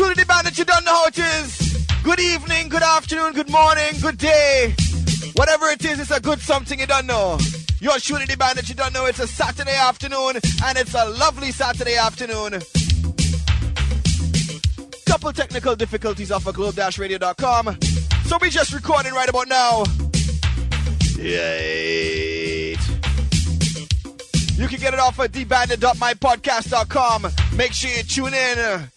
truly 0.00 0.14
the 0.14 0.24
man 0.26 0.44
that 0.44 0.56
you 0.56 0.64
don't 0.64 0.82
know 0.86 0.94
how 0.94 1.06
it 1.08 1.18
is. 1.18 1.86
Good 2.02 2.20
evening, 2.20 2.70
good 2.70 2.82
afternoon, 2.82 3.34
good 3.34 3.50
morning, 3.50 3.92
good 4.00 4.16
day. 4.16 4.74
Whatever 5.34 5.66
it 5.66 5.84
is, 5.84 6.00
it's 6.00 6.10
a 6.10 6.18
good 6.18 6.40
something 6.40 6.80
you 6.80 6.86
don't 6.86 7.04
know. 7.04 7.38
You're 7.80 7.98
shooting 7.98 8.26
the 8.26 8.34
band 8.34 8.56
that 8.56 8.66
you 8.70 8.74
don't 8.74 8.94
know. 8.94 9.04
It's 9.04 9.18
a 9.18 9.26
Saturday 9.26 9.76
afternoon, 9.76 10.36
and 10.64 10.78
it's 10.78 10.94
a 10.94 11.04
lovely 11.04 11.52
Saturday 11.52 11.96
afternoon. 11.96 12.62
Couple 15.04 15.32
technical 15.34 15.76
difficulties 15.76 16.32
off 16.32 16.46
of 16.46 16.54
globe-radio.com. 16.54 17.76
So 18.24 18.38
we 18.40 18.48
just 18.48 18.72
recording 18.72 19.12
right 19.12 19.28
about 19.28 19.48
now. 19.48 19.84
Yay. 21.18 22.70
You 24.56 24.66
can 24.66 24.80
get 24.80 24.94
it 24.94 25.00
off 25.00 25.18
of 25.18 25.30
debanded.mypodcast.com. 25.30 27.26
Make 27.54 27.74
sure 27.74 27.90
you 27.90 28.02
tune 28.02 28.32
in. 28.32 28.88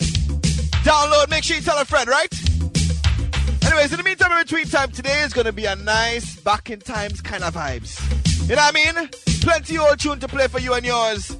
Download, 0.83 1.29
make 1.29 1.43
sure 1.45 1.55
you 1.55 1.61
tell 1.61 1.79
a 1.79 1.85
friend, 1.85 2.09
right? 2.09 2.27
Anyways, 3.65 3.91
in 3.91 3.97
the 3.97 4.03
meantime, 4.03 4.31
in 4.33 4.43
between 4.43 4.65
time, 4.65 4.91
today 4.91 5.21
is 5.21 5.31
going 5.31 5.45
to 5.45 5.53
be 5.53 5.65
a 5.65 5.75
nice 5.77 6.35
back 6.41 6.69
in 6.69 6.79
times 6.79 7.21
kind 7.21 7.43
of 7.43 7.53
vibes. 7.53 7.97
You 8.49 8.55
know 8.55 8.61
what 8.61 8.75
I 8.75 8.93
mean? 9.01 9.09
Plenty 9.41 9.77
old 9.77 9.97
tune 9.99 10.19
to 10.19 10.27
play 10.27 10.47
for 10.47 10.59
you 10.59 10.73
and 10.73 10.85
yours. 10.85 11.37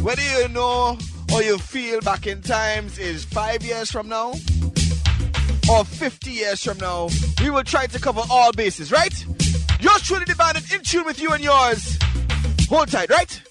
Whether 0.00 0.22
you 0.22 0.48
know 0.48 0.96
or 1.32 1.42
you 1.42 1.58
feel 1.58 2.00
back 2.02 2.28
in 2.28 2.40
times 2.40 2.96
is 2.98 3.24
five 3.24 3.64
years 3.64 3.90
from 3.90 4.08
now 4.08 4.34
or 5.68 5.84
50 5.84 6.30
years 6.30 6.62
from 6.62 6.78
now, 6.78 7.08
we 7.40 7.50
will 7.50 7.64
try 7.64 7.86
to 7.86 7.98
cover 7.98 8.22
all 8.30 8.52
bases, 8.52 8.92
right? 8.92 9.26
Yours 9.80 10.02
truly 10.02 10.24
divided 10.24 10.72
in 10.72 10.82
tune 10.82 11.04
with 11.04 11.20
you 11.20 11.32
and 11.32 11.42
yours. 11.42 11.98
Hold 12.68 12.88
tight, 12.88 13.10
right? 13.10 13.42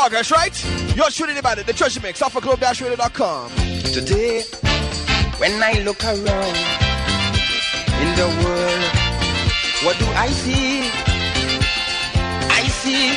Progress, 0.00 0.30
right? 0.30 0.96
You're 0.96 1.10
shooting 1.10 1.36
about 1.38 1.58
it. 1.58 1.66
The 1.66 1.72
treasure 1.72 2.00
mix 2.00 2.22
off 2.22 2.34
of 2.34 2.42
globe-radio.com. 2.42 3.50
Today, 3.92 4.42
when 5.38 5.62
I 5.62 5.82
look 5.84 6.02
around 6.02 6.56
in 8.02 8.10
the 8.16 8.28
world, 8.42 8.84
what 9.84 9.98
do 9.98 10.06
I 10.16 10.28
see? 10.28 10.90
I 12.50 12.62
see 12.80 13.14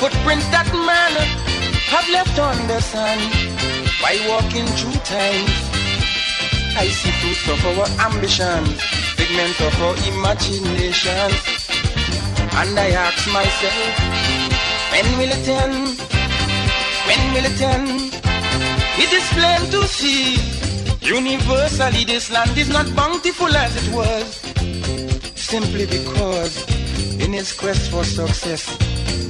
footprints 0.00 0.48
that 0.48 0.68
man 0.72 1.12
have 1.92 2.08
left 2.10 2.38
on 2.38 2.56
the 2.66 2.80
sand 2.80 3.30
by 4.00 4.16
walking 4.28 4.66
through 4.66 4.98
time. 5.04 5.63
I 6.76 6.88
see 6.88 7.10
fruits 7.20 7.48
of 7.48 7.60
our 7.66 7.86
ambition, 8.06 8.64
figments 9.16 9.60
of 9.60 9.74
our 9.82 9.96
imagination. 10.10 11.30
And 12.58 12.78
I 12.78 12.90
ask 12.90 13.26
myself, 13.32 13.94
when 14.90 15.06
will 15.18 15.30
it 15.30 15.48
end? 15.48 15.98
When 17.06 17.22
will 17.32 17.44
it 17.44 17.60
end? 17.60 18.14
It 18.98 19.12
is 19.12 19.26
plain 19.34 19.70
to 19.70 19.86
see. 19.88 20.36
Universally, 21.00 22.04
this 22.04 22.30
land 22.30 22.56
is 22.56 22.68
not 22.68 22.86
bountiful 22.96 23.54
as 23.56 23.72
it 23.76 23.94
was. 23.94 24.40
Simply 25.34 25.86
because 25.86 26.64
in 27.20 27.32
his 27.32 27.52
quest 27.52 27.90
for 27.90 28.04
success. 28.04 28.66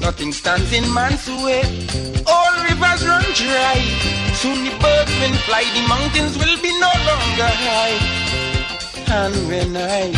Nothing 0.00 0.32
stands 0.32 0.72
in 0.72 0.84
man's 0.92 1.26
way. 1.28 1.62
All 2.26 2.52
rivers 2.68 2.93
run 3.04 3.24
dry. 3.34 3.80
Soon 4.34 4.64
the 4.64 4.70
birds 4.82 5.12
will 5.20 5.36
fly, 5.46 5.64
the 5.74 5.84
mountains 5.88 6.36
will 6.38 6.58
be 6.60 6.72
no 6.80 6.92
longer 7.10 7.50
high. 7.64 7.98
And 9.20 9.34
when 9.48 9.76
I 9.76 10.10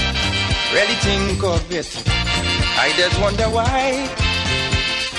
really 0.72 0.98
think 1.06 1.42
of 1.42 1.70
it, 1.70 1.90
I 2.78 2.92
just 2.96 3.20
wonder 3.20 3.48
why. 3.50 4.08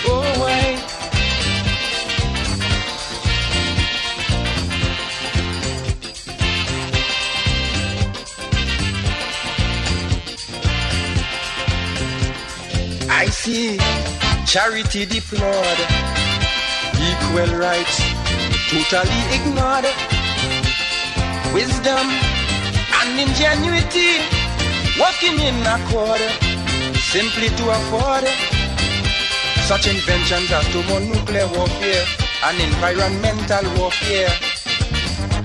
Oh, 0.09 0.23
why? 0.39 0.93
I 13.09 13.29
see 13.29 13.77
charity 14.45 15.05
deplored, 15.05 15.79
equal 16.99 17.59
rights 17.59 18.01
totally 18.69 19.21
ignored, 19.31 19.87
wisdom 21.53 22.05
and 22.99 23.19
ingenuity 23.19 24.19
working 24.99 25.39
in 25.39 25.55
accord. 25.65 26.21
Simply 26.99 27.47
to 27.47 27.69
afford. 27.69 28.27
Such 29.63 29.87
inventions 29.87 30.51
as 30.51 30.67
thermonuclear 30.67 31.47
warfare 31.47 32.05
and 32.43 32.59
environmental 32.59 33.65
warfare. 33.79 34.31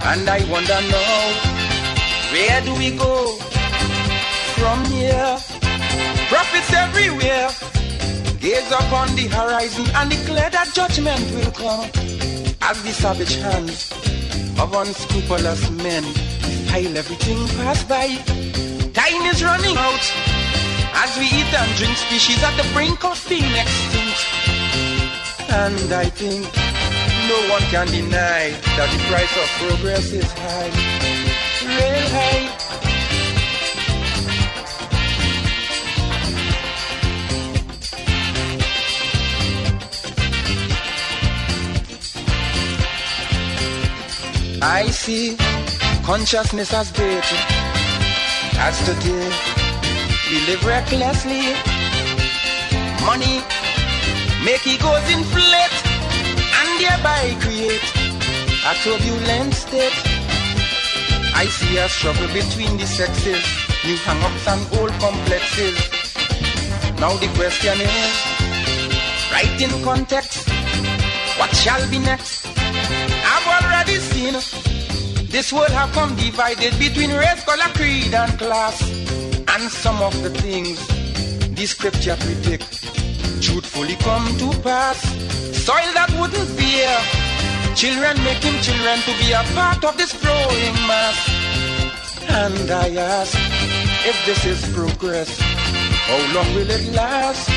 And 0.02 0.28
I 0.28 0.42
wonder 0.50 0.80
now, 0.90 1.22
where 2.32 2.60
do 2.62 2.74
we 2.74 2.96
go 2.96 3.36
from 4.58 4.84
here? 4.86 5.38
Profits 6.28 6.72
everywhere 6.72 7.50
gaze 8.42 8.72
upon 8.72 9.06
the 9.14 9.28
horizon 9.28 9.86
and 9.94 10.10
declare 10.10 10.50
that 10.50 10.68
judgment 10.74 11.22
will 11.30 11.52
come 11.52 11.86
as 12.62 12.82
the 12.82 12.90
savage 12.90 13.36
hands 13.36 13.92
of 14.58 14.74
unscrupulous 14.74 15.70
men 15.70 16.02
pile 16.66 16.96
everything 16.96 17.38
pass 17.58 17.84
by. 17.84 18.08
Time 18.98 19.22
is 19.30 19.44
running 19.44 19.76
out 19.76 20.04
as 21.04 21.16
we 21.18 21.26
eat 21.38 21.52
and 21.54 21.70
drink 21.78 21.96
species 21.96 22.42
at 22.42 22.54
the 22.58 22.66
brink 22.74 23.04
of 23.04 23.16
being 23.28 23.54
extinct. 23.54 24.20
And 25.62 25.92
I 25.92 26.06
think 26.10 26.42
no 27.30 27.38
one 27.54 27.62
can 27.70 27.86
deny 27.86 28.50
that 28.76 28.88
the 28.90 29.00
price 29.06 29.34
of 29.38 29.48
progress 29.62 30.12
is 30.12 30.30
high, 30.32 30.72
real 31.62 32.08
high. 32.10 32.61
I 44.64 44.86
see 44.90 45.36
consciousness 46.04 46.72
as 46.72 46.92
great 46.92 47.26
as 48.62 48.78
today 48.86 49.26
we 50.30 50.38
live 50.46 50.64
recklessly. 50.64 51.50
Money 53.02 53.42
make 54.46 54.64
egos 54.64 55.02
inflate 55.10 55.78
and 56.54 56.70
thereby 56.78 57.34
create 57.42 57.82
a 58.62 58.72
turbulent 58.86 59.52
state. 59.52 59.98
I 61.34 61.46
see 61.50 61.78
a 61.78 61.88
struggle 61.88 62.28
between 62.28 62.76
the 62.76 62.86
sexes, 62.86 63.42
new 63.84 63.96
hang-ups 64.06 64.46
and 64.46 64.62
old 64.78 64.92
complexes. 65.02 65.74
Now 67.00 67.16
the 67.18 67.26
question 67.34 67.80
is, 67.82 68.14
right 69.34 69.60
in 69.60 69.82
context, 69.82 70.48
what 71.36 71.50
shall 71.56 71.90
be 71.90 71.98
next? 71.98 72.41
Seen 74.22 75.26
this 75.30 75.52
world 75.52 75.70
have 75.70 75.90
come 75.92 76.14
divided 76.14 76.78
between 76.78 77.10
race, 77.10 77.42
color, 77.44 77.70
creed, 77.74 78.14
and 78.14 78.38
class. 78.38 78.80
And 79.48 79.64
some 79.68 80.00
of 80.00 80.14
the 80.22 80.30
things 80.30 80.78
the 81.56 81.66
scripture 81.66 82.16
predict 82.20 82.70
truthfully 83.42 83.96
come 83.96 84.26
to 84.38 84.48
pass. 84.62 85.02
Soil 85.66 85.90
that 85.98 86.10
wouldn't 86.20 86.56
bear 86.56 87.74
children 87.74 88.14
making 88.22 88.54
children 88.62 88.98
to 89.06 89.12
be 89.18 89.32
a 89.32 89.42
part 89.58 89.82
of 89.84 89.96
this 89.96 90.12
growing 90.22 90.76
mass. 90.86 91.18
And 92.28 92.70
I 92.70 92.94
ask 92.94 93.36
if 94.06 94.16
this 94.24 94.44
is 94.44 94.72
progress, 94.72 95.36
how 96.06 96.34
long 96.34 96.54
will 96.54 96.70
it 96.70 96.94
last? 96.94 97.51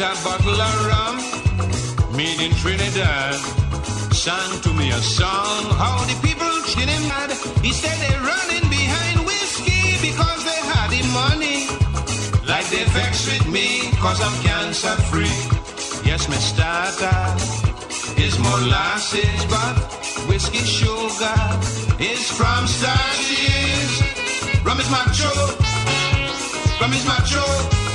A 0.00 0.14
bottle 0.22 0.60
of 0.60 0.86
rum 0.86 1.16
made 2.16 2.40
in 2.40 2.52
Trinidad. 2.62 3.34
Sang 4.14 4.60
to 4.62 4.72
me 4.74 4.90
a 4.90 5.00
song, 5.00 5.64
how 5.74 5.98
the 6.06 6.14
people 6.22 6.46
did 6.70 6.88
him 6.88 7.08
mad. 7.08 7.30
He 7.62 7.72
said 7.72 7.96
they're 7.98 8.22
running 8.22 8.68
behind 8.70 9.26
whiskey 9.26 9.98
because 9.98 10.44
they 10.44 10.60
had 10.70 10.88
the 10.94 11.02
money. 11.10 11.66
Like 12.46 12.66
they 12.70 12.84
vex 12.94 13.26
with 13.26 13.48
me, 13.48 13.90
cause 13.98 14.20
I'm 14.22 14.36
cancer 14.44 14.94
free. 15.10 15.38
Yes, 16.06 16.28
my 16.28 16.36
starter 16.36 17.20
is 18.22 18.38
molasses, 18.38 19.40
but 19.50 19.74
whiskey 20.28 20.62
sugar 20.62 21.40
is 21.98 22.22
from 22.38 22.68
starches. 22.68 23.90
Rum 24.62 24.78
is 24.78 24.90
macho, 24.90 25.32
rum 26.80 26.92
is 26.92 27.04
macho. 27.04 27.78
I'm 27.80 27.87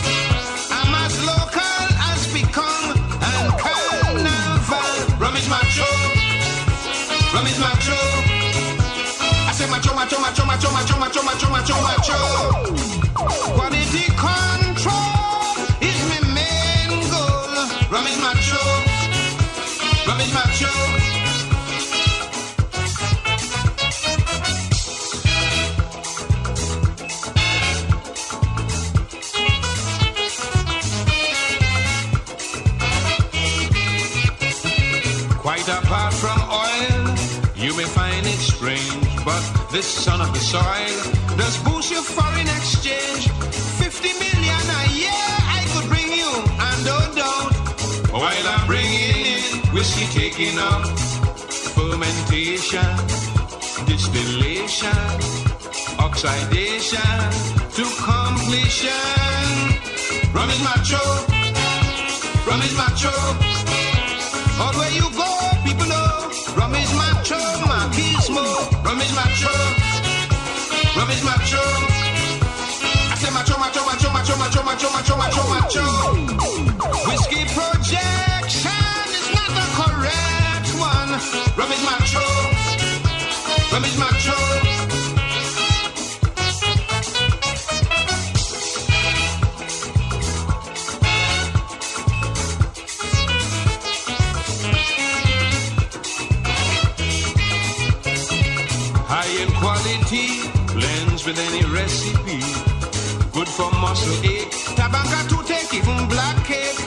macho, 11.22 11.50
macho, 11.50 11.50
macho, 11.52 11.76
macho, 11.82 12.83
this 39.74 39.88
son 39.88 40.22
of 40.22 40.32
the 40.34 40.40
soil 40.40 41.36
does 41.36 41.58
boost 41.64 41.92
your 41.92 42.04
foreign 42.04 42.48
exchange. 42.48 43.28
50 43.82 44.14
million 44.24 44.66
a 44.80 44.84
year 44.94 45.26
I 45.58 45.66
could 45.74 45.90
bring 45.90 46.10
you, 46.14 46.30
and 46.70 46.88
oh, 46.88 47.14
don't 47.16 47.54
while 48.14 48.48
I'm 48.54 48.68
bringing 48.68 49.26
in 49.26 49.42
whiskey 49.74 50.06
taking 50.14 50.60
up, 50.60 50.86
fermentation, 51.74 52.94
distillation, 53.90 55.04
oxidation 55.98 57.18
to 57.74 57.84
completion. 58.06 59.50
Rum 60.36 60.50
is 60.54 60.62
macho, 60.62 61.04
rum 62.46 62.62
is 62.62 62.76
macho. 62.78 63.14
All 64.62 64.74
where 64.78 64.94
you 64.94 65.10
go, 65.18 65.30
people 65.66 65.88
know. 65.88 66.30
Rum 66.56 66.76
is 66.76 66.94
macho, 66.94 67.42
machismo. 67.66 68.46
Rum 68.86 69.02
is 69.02 69.12
macho. 69.16 69.53
Is 71.14 71.24
macho. 71.24 71.62
I 71.62 73.16
say 73.22 73.30
macho, 73.30 73.56
macho, 73.60 73.86
macho, 73.86 74.10
macho, 74.10 74.36
macho, 74.36 74.64
macho, 74.64 74.90
macho, 74.90 75.16
macho, 75.16 75.44
macho. 75.54 75.86
Whiskey 77.08 77.46
projection 77.54 79.06
is 79.14 79.28
not 79.36 79.50
the 79.54 79.68
correct 79.78 80.70
one. 80.82 81.14
Rum 81.56 81.72
is 81.72 81.84
macho. 81.86 82.53
For 103.56 103.70
muscle 103.70 104.18
ache, 104.26 104.50
tobacco 104.76 105.20
to 105.30 105.48
take, 105.48 105.72
even 105.76 106.08
black 106.08 106.44
cake. 106.44 106.80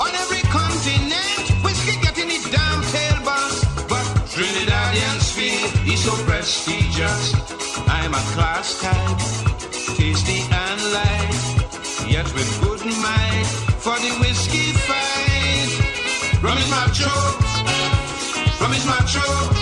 On 0.00 0.08
every 0.22 0.40
continent, 0.48 1.44
whiskey 1.62 2.00
getting 2.00 2.30
it 2.30 2.50
down 2.50 2.82
tail 2.84 3.20
boss. 3.22 3.64
But 3.86 4.06
Trinidadian's 4.32 5.30
feel 5.36 5.92
is 5.92 6.02
so 6.02 6.12
prestigious. 6.24 7.34
I'm 7.86 8.14
a 8.14 8.24
class 8.32 8.80
type, 8.80 9.18
tasty 9.98 10.40
and 10.50 10.80
light, 10.96 12.08
yet 12.08 12.32
with 12.32 12.48
good 12.62 12.82
mind 12.96 13.46
for 13.84 13.96
the 14.00 14.12
whiskey 14.20 14.72
fight. 14.88 15.70
Rum 16.42 16.56
is 16.56 16.70
macho, 16.70 17.12
rum 18.64 18.72
is. 18.72 18.86
My 18.86 19.59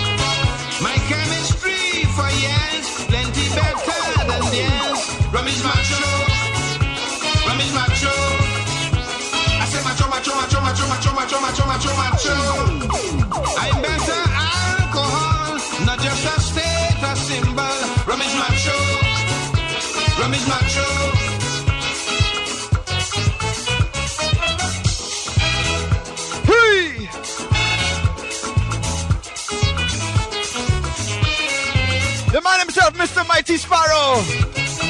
Mighty 33.39 33.55
Sparrow. 33.55 34.19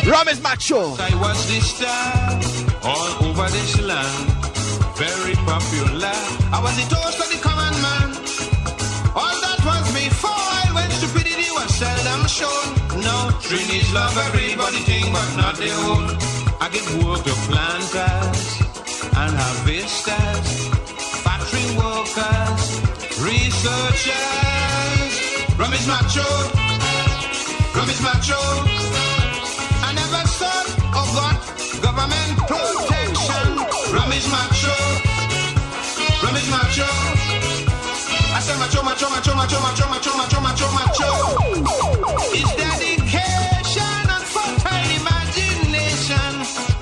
Rum 0.09 0.27
is 0.27 0.41
macho. 0.41 0.97
I 0.97 1.13
was 1.21 1.37
the 1.45 1.61
star 1.61 2.41
all 2.81 3.29
over 3.29 3.47
this 3.51 3.79
land, 3.79 4.25
very 4.97 5.35
popular. 5.45 6.17
I 6.49 6.57
was 6.57 6.73
the 6.73 6.89
toast 6.89 7.21
of 7.21 7.29
the 7.29 7.37
common 7.45 7.75
man. 7.85 8.09
All 9.13 9.37
that 9.45 9.61
was 9.61 9.85
before 9.93 10.33
I 10.33 10.65
went 10.73 10.91
stupidity 10.97 11.45
was 11.53 11.69
seldom 11.77 12.25
shown. 12.25 12.73
No, 13.05 13.29
Trinity's 13.45 13.93
love 13.93 14.17
everybody 14.17 14.81
think, 14.81 15.13
but 15.13 15.29
not 15.37 15.53
their 15.61 15.77
own. 15.85 16.09
I 16.59 16.69
give 16.73 16.89
work 17.05 17.21
to 17.29 17.35
planters 17.45 18.65
and 19.13 19.29
harvesters, 19.29 20.49
factory 21.21 21.69
workers, 21.77 22.81
researchers. 23.21 25.13
Rum 25.53 25.71
is 25.71 25.85
macho, 25.85 26.25
is 27.87 28.01
macho. 28.01 28.35
I 29.87 29.93
never 29.93 30.23
sought 30.27 30.67
or 30.97 31.07
got 31.15 31.39
government 31.79 32.35
protection. 32.49 33.49
Rum 33.95 34.11
macho, 34.27 34.75
is 36.35 36.49
macho. 36.51 36.89
I 38.35 38.39
say 38.41 38.57
macho, 38.59 38.83
macho, 38.83 39.09
macho, 39.09 39.33
macho, 39.35 39.59
macho, 39.61 39.85
macho, 39.87 40.11
macho, 40.17 40.41
macho, 40.41 40.67
macho. 40.75 41.09
It's 42.35 42.51
dedication 42.59 44.03
and 44.15 44.25
fertile 44.33 44.91
imagination. 44.99 46.31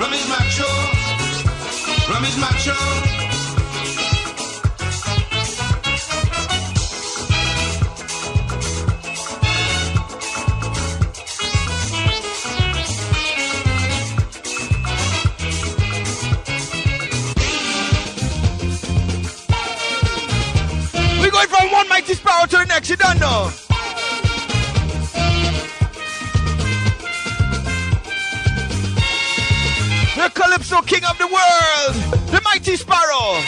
Rum 0.02 0.14
macho, 0.34 0.70
rum 2.10 2.26
macho. 2.42 3.27
One 22.08 22.16
Sparrow 22.16 22.46
to 22.46 22.58
the 22.58 22.66
next, 22.66 22.90
you 22.90 22.96
don't 22.96 23.20
know. 23.20 23.50
The 30.16 30.32
Calypso 30.34 30.82
King 30.82 31.04
of 31.06 31.18
the 31.18 31.28
world, 31.28 31.96
the 32.32 32.42
Mighty 32.44 32.76
Sparrow. 32.76 33.42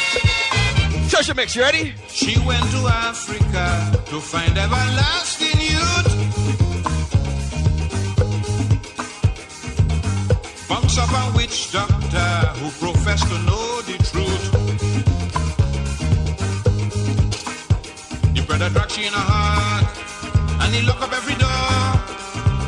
Treasure 1.10 1.34
Mix, 1.34 1.56
you 1.56 1.62
ready? 1.63 1.94
She 2.08 2.38
went 2.39 2.63
to 2.72 2.88
Africa 2.88 4.04
to 4.08 4.20
find 4.20 4.58
everlasting 4.58 5.60
youth. 5.60 6.16
Bunks 10.68 10.98
of 10.98 11.12
a 11.12 11.38
witch 11.38 11.72
doctor 11.72 12.30
who 12.60 12.70
professed 12.86 13.28
to 13.28 13.39
know 13.44 13.82
the 13.82 13.99
He 18.60 18.66
bred 18.66 18.72
a 18.72 18.74
drug 18.74 18.92
she 18.92 19.08
in 19.08 19.13
a 19.13 19.18
heart, 19.18 19.86
and 20.60 20.75
he 20.75 20.82
lock 20.86 21.01
up 21.01 21.13
every 21.13 21.36
door. 21.36 21.96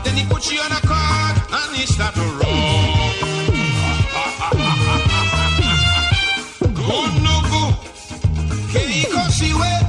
Then 0.06 0.16
he 0.16 0.24
put 0.26 0.42
she 0.42 0.58
on 0.58 0.72
a 0.72 0.80
cart, 0.88 1.36
and 1.52 1.76
he 1.76 1.86
start 1.86 2.14
to 2.16 2.22
roll. 2.22 3.12
Go 6.80 7.08
no 7.28 7.42
go. 7.52 7.76
Keiko 8.72 9.30
siwe 9.36 9.62
dan 9.62 9.80
dan 9.80 9.81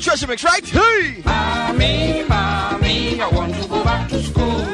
the 0.00 0.04
treasure 0.04 0.26
mix, 0.26 0.44
right? 0.44 0.66
Hey! 0.66 1.22
Mommy, 1.24 2.24
mommy, 2.26 3.20
I 3.20 3.28
want 3.28 3.54
to 3.54 3.68
go 3.68 3.84
back 3.84 4.08
to 4.08 4.22
school. 4.22 4.64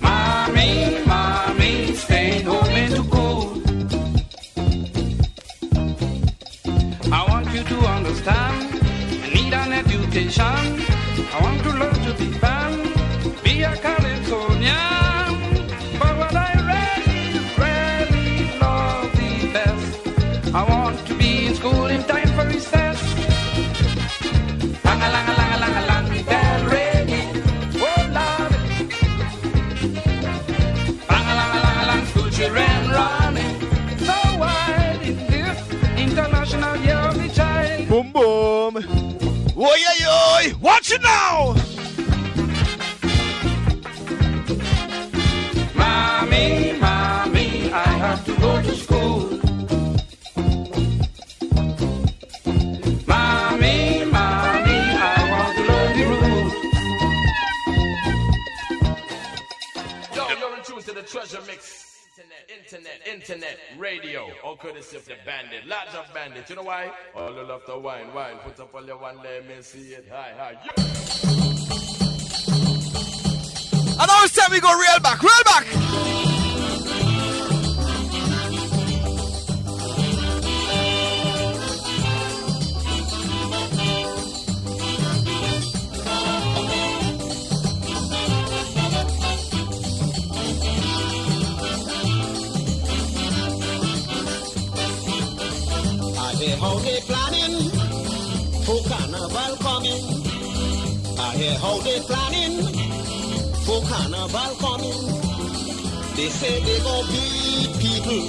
Mommy, 0.00 1.04
mommy, 1.04 1.94
home. 3.12 3.62
I 7.12 7.26
want 7.28 7.52
you 7.54 7.62
to 7.64 7.78
understand, 7.96 8.80
I 9.22 9.28
need 9.34 9.52
an 9.52 9.72
education. 9.72 10.91
Watch 40.92 41.02
now! 41.02 41.61
Internet, 63.22 63.56
radio. 63.78 64.28
All 64.42 64.56
courtesy 64.56 64.96
of 64.96 65.04
the 65.04 65.14
bandit. 65.24 65.64
Lots 65.66 65.94
of 65.94 66.12
bandits. 66.12 66.50
You 66.50 66.56
know 66.56 66.64
why? 66.64 66.90
All 67.14 67.32
you 67.32 67.44
love 67.44 67.64
to 67.66 67.78
wine, 67.78 68.12
wine. 68.12 68.36
Put 68.42 68.58
up 68.58 68.74
all 68.74 68.84
your 68.84 68.98
one, 68.98 69.18
let 69.22 69.46
me 69.46 69.54
see 69.60 69.94
it. 69.94 70.06
Hi, 70.10 70.32
hi. 70.36 70.50
Yo. 70.64 70.72
And 74.00 74.08
now 74.08 74.24
it's 74.24 74.34
time 74.34 74.50
we 74.50 74.60
go 74.60 74.76
real 74.76 74.98
back, 75.00 75.22
real 75.22 75.44
back! 75.44 77.11
Hear 96.42 96.56
how 96.56 96.74
they 96.80 96.98
planning 97.02 97.70
for 98.66 98.82
carnival 98.90 99.54
coming. 99.62 100.02
I 101.16 101.36
hear 101.38 101.56
how 101.56 101.78
they 101.86 102.00
planning 102.00 102.66
for 103.62 103.78
carnival 103.86 104.52
coming. 104.58 105.00
They 106.16 106.28
say 106.30 106.58
they 106.66 106.80
gon' 106.82 107.06
beat 107.14 107.70
people 107.78 108.26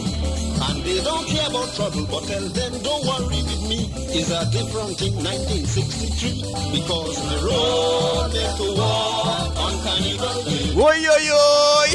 and 0.62 0.84
they 0.84 1.02
don't 1.02 1.26
care 1.26 1.50
about 1.50 1.74
trouble. 1.74 2.06
But 2.06 2.28
tell 2.30 2.48
them 2.54 2.74
don't 2.84 3.04
worry 3.04 3.42
with 3.50 3.64
me. 3.68 3.90
It's 4.14 4.30
a 4.30 4.46
different 4.52 4.94
thing 5.02 5.16
1963 5.18 6.70
because 6.70 7.18
the 7.18 7.38
road 7.50 8.30
make 8.30 8.54
to 8.62 8.78
war 8.78 9.42
on 9.58 9.74
carnival 9.82 10.38
day. 10.46 10.70
Oi 10.78 11.02
oi 11.02 11.28
oi! 11.34 11.90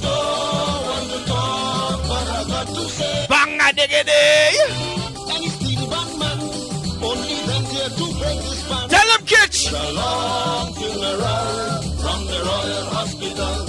Don't 0.00 0.80
want 0.88 1.10
to 1.12 1.18
talk, 1.28 2.00
but 2.08 2.24
I 2.24 2.44
got 2.48 2.66
to 2.68 2.88
say. 2.88 3.26
Bang 3.28 3.60
a 3.60 3.68
diggy 3.76 4.57
them 9.70 9.80
kitch! 9.80 9.90
A 9.90 9.92
long 9.92 10.72
funeral 10.74 11.82
from 12.00 12.26
the 12.26 12.42
Royal 12.44 12.84
Hospital. 12.94 13.67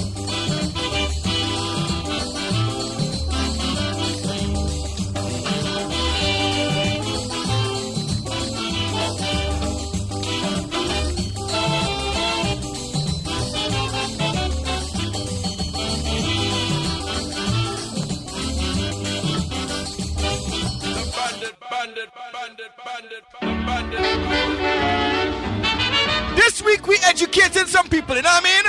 This 26.60 26.66
week 26.66 26.88
we 26.88 26.98
educating 27.06 27.68
some 27.68 27.88
people, 27.88 28.18
you 28.18 28.22
know 28.22 28.30
what 28.30 28.44
I 28.44 28.48
mean? 28.50 28.66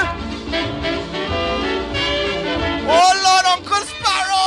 Oh 2.86 3.12
Lord, 3.26 3.44
Uncle 3.46 3.84
Sparrow! 3.84 4.46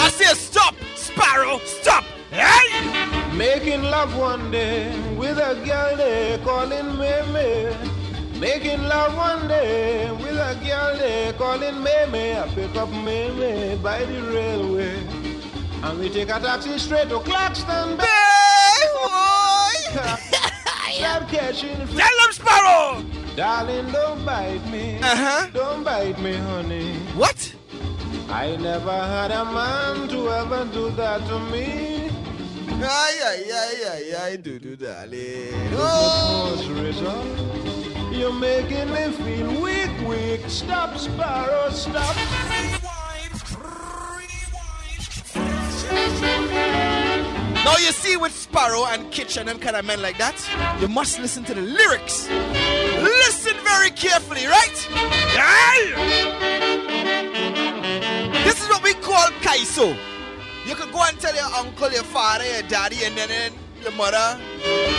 I 0.00 0.08
say 0.14 0.34
stop, 0.34 0.74
Sparrow, 0.94 1.58
stop! 1.66 2.04
Hey! 2.30 3.36
Making 3.36 3.82
love 3.82 4.16
one 4.16 4.50
day 4.50 4.98
with 5.14 5.36
a 5.36 5.62
girl 5.66 5.96
they 5.98 6.40
calling 6.42 6.96
Meme. 6.96 8.40
Making 8.40 8.84
love 8.84 9.14
one 9.14 9.46
day 9.48 10.10
with 10.10 10.38
a 10.38 10.54
girl 10.64 10.96
they 10.96 11.34
calling 11.36 11.82
Meme. 11.82 12.14
I 12.14 12.48
pick 12.54 12.74
up 12.76 12.88
Meme 12.88 13.82
by 13.82 14.04
the 14.06 14.22
railway. 14.32 15.13
And 15.84 15.98
we 15.98 16.08
take 16.08 16.30
a 16.30 16.40
taxi 16.40 16.78
straight 16.78 17.10
to 17.10 17.20
Claxton. 17.20 17.96
Boy! 17.98 18.04
Start 20.94 21.28
catching 21.28 21.76
Tell 21.76 22.16
them 22.20 22.32
Sparrow! 22.32 23.04
Darling, 23.36 23.92
don't 23.92 24.24
bite 24.24 24.66
me. 24.70 24.98
Uh-huh. 25.02 25.50
Don't 25.52 25.84
bite 25.84 26.18
me, 26.20 26.32
honey. 26.32 26.94
What? 27.14 27.54
I 28.30 28.56
never 28.56 28.90
had 28.90 29.30
a 29.30 29.44
man 29.44 30.08
to 30.08 30.30
ever 30.30 30.64
do 30.72 30.88
that 30.92 31.26
to 31.28 31.38
me. 31.52 32.08
Ay, 32.82 33.20
ay, 33.22 33.44
ay, 33.52 33.76
ay, 33.92 34.14
ay, 34.22 34.36
do 34.36 34.58
do 34.58 34.76
darling. 34.76 35.52
Oh. 35.74 36.56
You're 38.10 38.32
making 38.32 38.90
me 38.90 39.10
feel 39.10 39.60
weak, 39.60 40.08
weak. 40.08 40.40
Stop, 40.48 40.96
Sparrow, 40.96 41.68
stop. 41.68 42.53
Now 47.64 47.76
you 47.78 47.92
see 47.92 48.16
with 48.16 48.32
Sparrow 48.34 48.84
and 48.86 49.10
Kitch 49.10 49.36
and 49.36 49.48
them 49.48 49.58
kind 49.58 49.76
of 49.76 49.84
men 49.84 50.02
like 50.02 50.18
that, 50.18 50.36
you 50.80 50.88
must 50.88 51.18
listen 51.18 51.44
to 51.44 51.54
the 51.54 51.62
lyrics. 51.62 52.28
Listen 52.28 53.54
very 53.64 53.90
carefully, 53.90 54.46
right? 54.46 54.78
This 58.44 58.62
is 58.62 58.68
what 58.68 58.82
we 58.82 58.94
call 58.94 59.28
kaiso. 59.40 59.96
You 60.66 60.74
can 60.74 60.90
go 60.92 61.02
and 61.02 61.18
tell 61.18 61.34
your 61.34 61.52
uncle, 61.56 61.90
your 61.90 62.04
father, 62.04 62.44
your 62.44 62.62
daddy, 62.62 63.04
and 63.04 63.16
then 63.16 63.52
your 63.82 63.92
mother. 63.92 64.40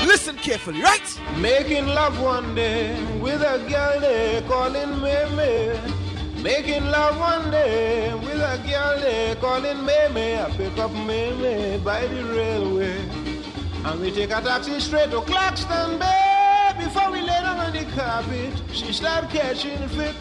Listen 0.06 0.36
carefully, 0.36 0.82
right? 0.82 1.22
Making 1.38 1.88
love 1.88 2.20
one 2.22 2.56
day 2.56 3.02
with 3.20 3.42
a 3.42 3.60
girl 3.70 4.00
they 4.00 4.44
calling 4.48 5.02
me 5.02 5.16
me. 5.36 6.05
Making 6.46 6.86
love 6.92 7.20
one 7.20 7.50
day 7.50 8.14
with 8.14 8.40
a 8.40 8.62
girl 8.70 9.00
they 9.00 9.36
calling 9.42 9.84
me. 9.84 10.38
I 10.38 10.48
pick 10.56 10.78
up 10.78 10.92
me 10.92 11.80
by 11.84 12.06
the 12.06 12.24
railway. 12.24 13.00
And 13.84 14.00
we 14.00 14.12
take 14.12 14.30
a 14.30 14.42
taxi 14.42 14.80
straight 14.80 15.10
to 15.10 15.22
Claxton 15.22 15.98
Bay. 15.98 16.72
Before 16.78 17.10
we 17.10 17.22
lay 17.22 17.42
down 17.42 17.58
on 17.58 17.74
the 17.74 17.84
carpet, 17.96 18.54
she 18.72 18.94
start 18.94 19.28
catching 19.32 19.88
fit. 19.88 20.14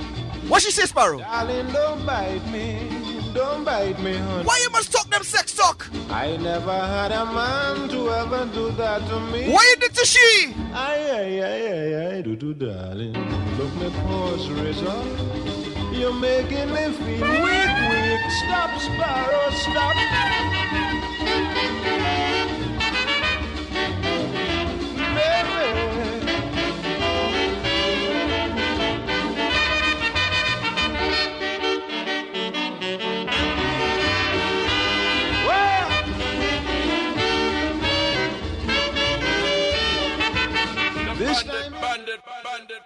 What 0.48 0.62
she 0.62 0.70
say, 0.70 0.86
Sparrow? 0.86 1.18
Darling, 1.18 1.70
don't 1.74 2.06
bite 2.06 2.46
me. 2.50 2.88
Don't 3.34 3.62
bite 3.62 4.00
me, 4.00 4.16
honey. 4.16 4.44
Why 4.46 4.58
you 4.62 4.70
must 4.70 4.92
talk 4.92 5.10
them 5.10 5.24
sex 5.24 5.52
talk? 5.52 5.86
I 6.08 6.38
never 6.38 6.72
had 6.72 7.12
a 7.12 7.26
man 7.26 7.90
to 7.90 8.08
ever 8.08 8.46
do 8.54 8.70
that 8.70 9.06
to 9.10 9.20
me. 9.30 9.52
Why 9.52 9.62
you 9.74 9.76
did 9.76 9.94
to 9.94 10.06
she? 10.06 10.54
Ay, 10.72 11.00
ay, 11.20 11.42
ay, 11.42 11.66
ay, 11.68 12.16
ay, 12.16 12.22
do 12.22 12.34
do, 12.34 12.54
darling. 12.54 13.12
Look 13.58 13.74
me 13.76 13.90
pause, 14.06 14.48
razor. 14.48 15.73
You're 15.94 16.12
making 16.12 16.70
me 16.70 16.90
feel 16.90 17.22
weak, 17.44 17.74
weak. 17.88 18.20
Stop, 18.44 18.80
Sparrow, 18.80 19.50
stop. 19.50 19.94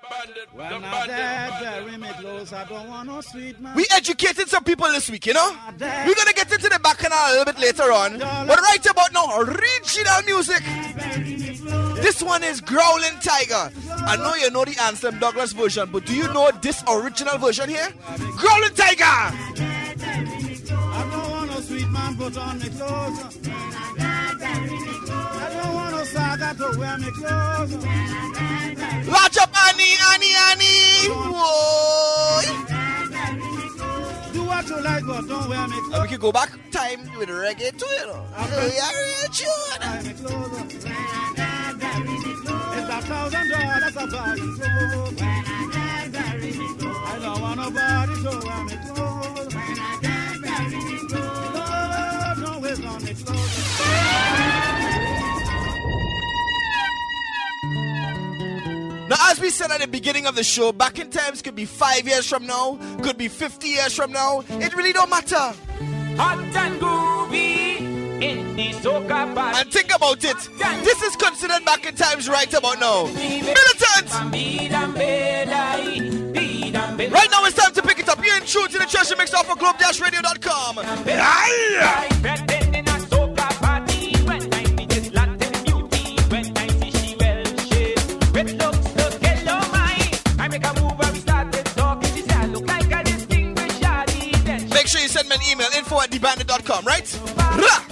Bandit, 0.03 0.48
bandit. 0.57 0.83
When 0.83 0.83
bury 1.61 1.96
me 1.96 2.09
close, 2.20 2.53
I 2.53 2.64
don't 2.64 2.88
want 2.88 3.09
no 3.09 3.20
sweet 3.20 3.61
man. 3.61 3.74
We 3.74 3.87
educated 3.90 4.48
some 4.48 4.64
people 4.64 4.88
this 4.88 5.11
week, 5.11 5.27
you 5.27 5.35
know? 5.35 5.57
We're 5.79 6.14
gonna 6.14 6.33
get 6.33 6.53
into 6.53 6.68
the 6.68 6.79
bacchanal 6.83 7.18
a 7.18 7.31
little 7.31 7.44
bit 7.53 7.59
later 7.59 7.92
on. 7.92 8.18
But 8.18 8.61
right 8.61 8.87
about 8.90 9.12
now, 9.12 9.40
original 9.40 10.22
music. 10.27 10.62
This 12.03 12.22
one 12.22 12.42
is 12.44 12.61
Growling 12.61 13.18
Tiger. 13.20 13.70
I 13.90 14.16
know 14.16 14.35
you 14.35 14.51
know 14.51 14.64
the 14.64 14.77
Anselm 14.83 15.18
Douglas 15.18 15.53
version, 15.53 15.88
but 15.90 16.07
do 16.07 16.14
you 16.14 16.27
know 16.33 16.51
this 16.62 16.83
original 16.88 17.38
version 17.38 17.68
here? 17.68 17.88
Growling 18.37 18.74
Tiger! 18.74 19.35
Watch 29.09 29.38
up, 29.38 29.50
Annie, 29.68 29.96
Annie, 30.12 30.35
Annie! 30.50 31.09
Whoa! 31.09 32.40
Do 34.33 34.40
what 34.44 34.68
you 34.68 34.81
like, 34.83 35.04
but 35.07 35.26
don't 35.28 35.48
wear 35.48 35.68
me 35.68 35.76
And 35.92 36.02
we 36.02 36.09
can 36.09 36.18
go 36.20 36.33
back 36.33 36.50
time 36.70 37.00
with 37.18 37.28
reggae 37.28 37.76
too, 37.78 37.87
you 37.87 38.07
know. 38.07 38.24
Yeah, 38.37 38.90
real 38.92 39.28
tune. 39.33 39.81
Wear 39.81 40.02
me 40.02 40.12
clothes. 40.14 40.74
It's 42.76 42.88
a 42.88 43.00
thousand 43.02 43.48
dollars 43.50 43.96
a 43.96 44.07
clothes. 44.09 45.20
I 47.07 47.18
don't 47.22 47.40
want 47.40 47.57
nobody 47.61 48.14
to 48.22 48.31
wear 48.46 48.62
me 48.64 48.76
clothes. 48.87 49.54
No, 51.54 51.64
don't 52.44 52.61
waste 52.62 52.85
on 52.85 52.98
me 53.04 53.12
clothes. 53.14 54.57
As 59.28 59.38
we 59.40 59.50
said 59.50 59.70
at 59.70 59.80
the 59.80 59.86
beginning 59.86 60.26
of 60.26 60.34
the 60.34 60.42
show, 60.42 60.72
back 60.72 60.98
in 60.98 61.10
times 61.10 61.42
could 61.42 61.54
be 61.54 61.66
five 61.66 62.06
years 62.08 62.26
from 62.26 62.46
now, 62.46 62.78
could 63.02 63.18
be 63.18 63.28
50 63.28 63.68
years 63.68 63.94
from 63.94 64.10
now. 64.10 64.42
It 64.48 64.74
really 64.74 64.92
don't 64.94 65.10
matter. 65.10 65.52
Hot 66.16 66.38
and 66.38 66.80
groovy 66.80 67.78
in 68.22 68.56
the 68.56 68.70
soca 68.70 69.34
party. 69.34 69.58
And 69.60 69.70
think 69.70 69.94
about 69.94 70.24
it. 70.24 70.36
This 70.82 71.02
is 71.02 71.14
considered 71.16 71.62
back 71.64 71.86
in 71.86 71.94
times 71.94 72.28
right 72.28 72.52
about 72.54 72.80
now. 72.80 73.04
Militant! 73.04 74.10
Right 77.12 77.30
now 77.30 77.44
it's 77.44 77.56
time 77.56 77.74
to 77.74 77.82
pick 77.82 77.98
it 77.98 78.08
up. 78.08 78.24
You're 78.24 78.36
in 78.36 78.44
tune 78.44 78.68
to 78.68 78.78
the 78.78 78.86
treasure 78.86 79.16
mix 79.16 79.34
off 79.34 79.50
of 79.50 79.58
globe-radio.com. 79.58 80.78
an 95.38 95.51
email, 95.51 95.68
info 95.77 96.01
at 96.01 96.11
thebandit.com, 96.11 96.85
right? 96.85 97.20
Rah! 97.57 97.88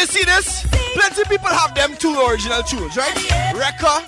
you 0.00 0.06
see 0.06 0.24
this? 0.24 0.66
Plenty 0.94 1.24
people 1.24 1.48
have 1.48 1.74
them 1.74 1.94
two 1.96 2.14
original 2.26 2.62
tunes, 2.62 2.96
right? 2.96 3.14
Wrecker 3.52 4.00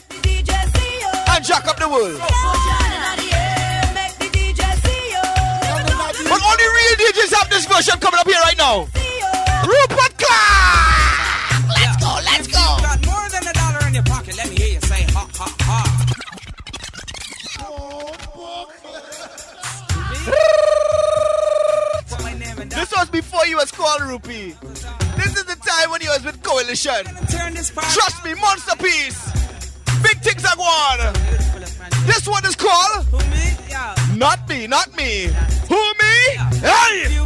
and 1.29 1.45
Jack 1.45 1.69
Up 1.69 1.77
the 1.77 1.87
World. 1.87 2.19
But 6.29 6.41
only 6.41 6.65
real 6.65 6.97
DJs 6.97 7.35
have 7.37 7.51
this 7.51 7.67
version 7.67 8.01
coming 8.01 8.21
up 8.21 8.27
here 8.27 8.41
right 8.41 8.57
now. 8.57 8.89
Rupert 9.69 10.17
Clarke! 10.17 11.61
Let's 11.69 11.97
go, 12.01 12.21
let's 12.25 12.49
go! 12.49 12.63
This 22.71 22.93
was 22.97 23.11
before 23.11 23.47
you 23.47 23.57
was 23.57 23.71
called 23.71 24.01
Rupee 24.01 24.55
when 25.91 26.01
he 26.01 26.09
was 26.09 26.25
with 26.25 26.43
Coalition. 26.43 27.05
Trust 27.29 28.25
me, 28.25 28.35
Monster 28.35 28.77
Piece. 28.77 29.31
Big 30.03 30.19
things 30.21 30.45
are 30.45 30.57
won. 30.59 31.15
This 32.07 32.27
one 32.27 32.45
is 32.45 32.57
called. 32.57 33.07
Who 33.07 33.19
me? 33.31 33.57
Yeah. 33.69 33.95
Not 34.17 34.49
me, 34.49 34.67
not 34.67 34.95
me. 34.97 35.29
Who 35.69 35.81
me? 36.01 36.15
Hey! 36.61 37.22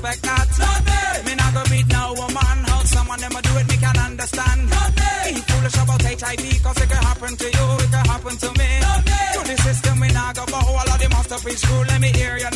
respect 0.00 0.22
that. 0.22 0.48
Not 0.58 0.80
me. 0.88 1.30
me 1.30 1.34
not 1.36 1.52
go 1.54 1.62
meet 1.70 1.86
no 1.88 2.02
woman. 2.16 2.58
How 2.68 2.80
someone 2.84 3.20
them 3.20 3.32
do 3.32 3.52
it, 3.60 3.66
me 3.68 3.76
can 3.76 3.98
understand. 3.98 4.60
Not 4.70 4.90
me. 4.96 5.12
Ain't 5.28 5.44
foolish 5.48 5.76
about 5.76 6.02
HIV, 6.02 6.44
cause 6.64 6.78
it 6.82 6.88
can 6.88 7.02
happen 7.10 7.36
to 7.36 7.46
you, 7.56 7.66
it 7.84 7.90
can 7.90 8.04
happen 8.12 8.36
to 8.36 8.48
me. 8.60 8.70
Not 8.80 9.00
me. 9.04 9.20
To 9.34 9.40
the 9.48 9.56
system, 9.62 10.00
me 10.00 10.08
not 10.12 10.34
go 10.36 10.44
bow. 10.46 10.64
All 10.64 10.88
of 10.92 10.98
them 10.98 11.10
must 11.10 11.30
have 11.30 11.44
been 11.44 11.56
school, 11.56 11.84
let 11.90 12.00
me 12.00 12.10
hear 12.12 12.36
you 12.38 12.49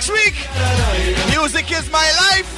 next 0.00 0.12
week, 0.24 0.48
music 1.36 1.70
is 1.70 1.90
my 1.90 2.08
life. 2.24 2.48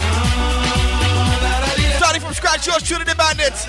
Starting 1.96 2.20
from 2.20 2.32
scratch, 2.34 2.68
yours 2.68 2.82
truly 2.84 3.02
the 3.02 3.16
bandits. 3.16 3.64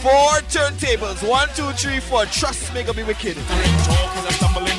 Four 0.00 0.40
turntables, 0.48 1.28
one, 1.28 1.48
two, 1.54 1.70
three, 1.72 2.00
four. 2.00 2.24
Trust 2.26 2.72
me, 2.72 2.82
gonna 2.82 2.94
be 2.94 3.02
wicked. 3.02 3.36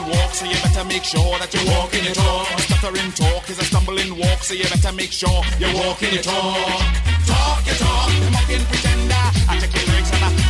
Walk, 0.09 0.33
so 0.33 0.45
you 0.45 0.55
better 0.63 0.85
make 0.85 1.03
sure 1.03 1.37
that 1.37 1.53
you 1.53 1.61
walk 1.69 1.93
in 1.93 2.03
your 2.03 2.15
talk. 2.15 2.47
Stuttering 2.59 3.11
talk 3.11 3.47
is 3.47 3.59
a 3.59 3.63
stumbling 3.65 4.17
walk, 4.17 4.41
so 4.41 4.55
you 4.55 4.63
better 4.63 4.91
make 4.93 5.11
sure 5.11 5.43
you 5.59 5.67
walk 5.75 6.01
in 6.01 6.13
your 6.13 6.23
talk. 6.23 6.81
Talk 7.27 7.65
your 7.67 7.75
talk, 7.75 8.09
mocking 8.31 8.65
pretender. 8.65 9.28